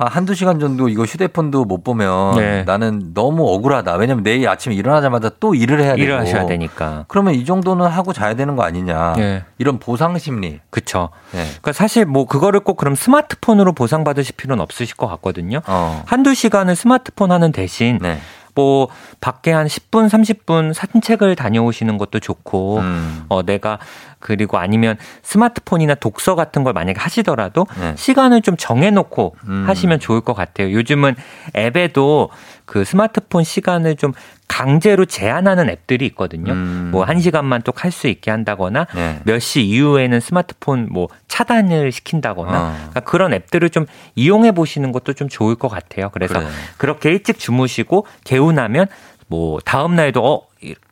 한두 0.07 0.35
시간 0.35 0.61
정도 0.61 0.89
이거 0.89 1.05
휴대폰도 1.05 1.65
못 1.65 1.83
보면 1.83 2.37
네. 2.37 2.63
나는 2.65 3.13
너무 3.15 3.53
억울하다. 3.53 3.95
왜냐면 3.97 4.23
내일 4.23 4.49
아침에 4.49 4.75
일어나자마자 4.75 5.31
또 5.41 5.55
일을 5.55 5.81
해야 5.81 5.95
되고. 5.95 6.03
일을 6.03 6.19
하셔야 6.21 6.47
되니까. 6.47 7.05
그러면 7.09 7.35
이 7.35 7.45
정도는 7.45 7.87
하고 7.87 8.13
자야 8.13 8.35
되는 8.35 8.55
거 8.57 8.63
아니냐. 8.63 9.15
네. 9.17 9.45
이런 9.59 9.79
보상 9.79 10.17
심리. 10.19 10.61
그쵸. 10.71 11.11
네. 11.33 11.45
그러니까 11.47 11.73
사실 11.73 12.05
뭐 12.05 12.27
그거를 12.27 12.61
꼭 12.61 12.77
그럼 12.77 12.95
스마트폰으로 12.95 13.73
보상받으실 13.73 14.37
필요는 14.37 14.63
없으실 14.63 14.97
것 14.97 15.09
같거든요. 15.09 15.61
어. 15.67 16.03
한두 16.07 16.35
시간을 16.35 16.77
스마트폰 16.77 17.33
하는 17.33 17.51
대신 17.53 17.99
네. 18.01 18.19
뭐 18.55 18.89
밖에 19.21 19.53
한 19.53 19.69
10분, 19.69 20.09
30분 20.09 20.73
산책을 20.73 21.37
다녀오시는 21.37 21.97
것도 21.97 22.19
좋고 22.19 22.79
음. 22.79 23.25
어 23.29 23.43
내가 23.45 23.79
그리고 24.19 24.59
아니면 24.59 24.97
스마트폰이나 25.23 25.95
독서 25.95 26.35
같은 26.35 26.65
걸 26.65 26.73
만약에 26.73 26.99
하시더라도 27.01 27.67
네. 27.81 27.95
시간을 27.97 28.43
좀 28.43 28.57
정해 28.57 28.91
놓고 28.91 29.37
음. 29.49 29.65
하시면 29.67 30.01
좋을 30.01 30.21
것 30.21 30.35
같아요. 30.35 30.73
요즘은 30.73 31.15
앱에도 31.57 32.31
그 32.65 32.85
스마트폰 32.85 33.45
시간을 33.45 33.97
좀 33.97 34.13
강제로 34.49 35.05
제한하는 35.05 35.69
앱들이 35.71 36.05
있거든요. 36.07 36.53
음. 36.53 36.89
뭐한 36.93 37.21
시간만 37.21 37.63
또 37.63 37.73
할 37.79 37.93
수 37.93 38.09
있게 38.09 38.31
한다거나 38.31 38.87
네. 38.95 39.21
몇시 39.25 39.63
이후에는 39.63 40.19
스마트폰 40.21 40.89
뭐 40.91 41.09
차단을 41.29 41.93
시킨다거나 41.93 42.61
어. 42.61 42.73
그러니까 42.77 43.01
그런 43.01 43.33
앱들을 43.35 43.71
좀 43.71 43.87
이용해 44.17 44.53
보시는 44.53 44.91
것도 44.93 45.13
좀 45.13 45.29
좋을 45.29 45.55
것 45.55 45.69
같아요. 45.69 46.11
그래서 46.11 46.35
그래. 46.35 46.49
그렇게 46.77 47.11
일찍 47.11 47.39
주무시고 47.39 48.07
개운하면 48.25 48.87
뭐 49.29 49.61
다음 49.65 49.95
날에도 49.95 50.25
어 50.25 50.48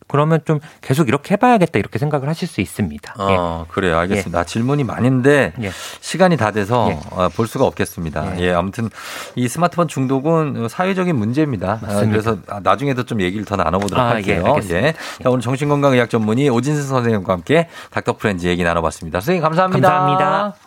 그러면 0.09 0.41
좀 0.45 0.61
계속 0.81 1.09
이렇게 1.09 1.35
해봐야겠다 1.35 1.79
이렇게 1.79 1.99
생각을 1.99 2.29
하실 2.29 2.47
수 2.49 2.61
있습니다. 2.61 3.15
어, 3.19 3.65
예. 3.67 3.73
그래요. 3.73 3.99
알겠습니다. 3.99 4.41
예. 4.41 4.45
질문이 4.45 4.85
많은데 4.85 5.53
예. 5.63 5.71
시간이 6.01 6.37
다 6.37 6.51
돼서 6.51 6.89
예. 6.91 7.01
어, 7.11 7.29
볼 7.29 7.47
수가 7.47 7.65
없겠습니다. 7.67 8.39
예. 8.39 8.47
예. 8.47 8.53
아무튼 8.53 8.89
이 9.35 9.49
스마트폰 9.49 9.89
중독은 9.89 10.69
사회적인 10.69 11.17
문제입니다. 11.17 11.81
아, 11.83 11.87
맞습니다. 11.87 12.11
그래서 12.11 12.39
나중에도 12.63 13.03
좀 13.05 13.21
얘기를 13.21 13.45
더 13.45 13.57
나눠보도록 13.57 14.03
아, 14.03 14.09
예, 14.11 14.13
할게요. 14.15 14.57
예. 14.71 14.95
자, 15.23 15.31
오늘 15.31 15.41
정신건강의학 15.41 16.11
전문의 16.11 16.49
오진수 16.49 16.85
선생님과 16.85 17.33
함께 17.33 17.69
닥터 17.91 18.17
프렌즈 18.17 18.47
얘기 18.47 18.63
나눠봤습니다. 18.63 19.21
선생님 19.21 19.43
감사합니다. 19.43 19.89
감사합니다. 19.89 20.66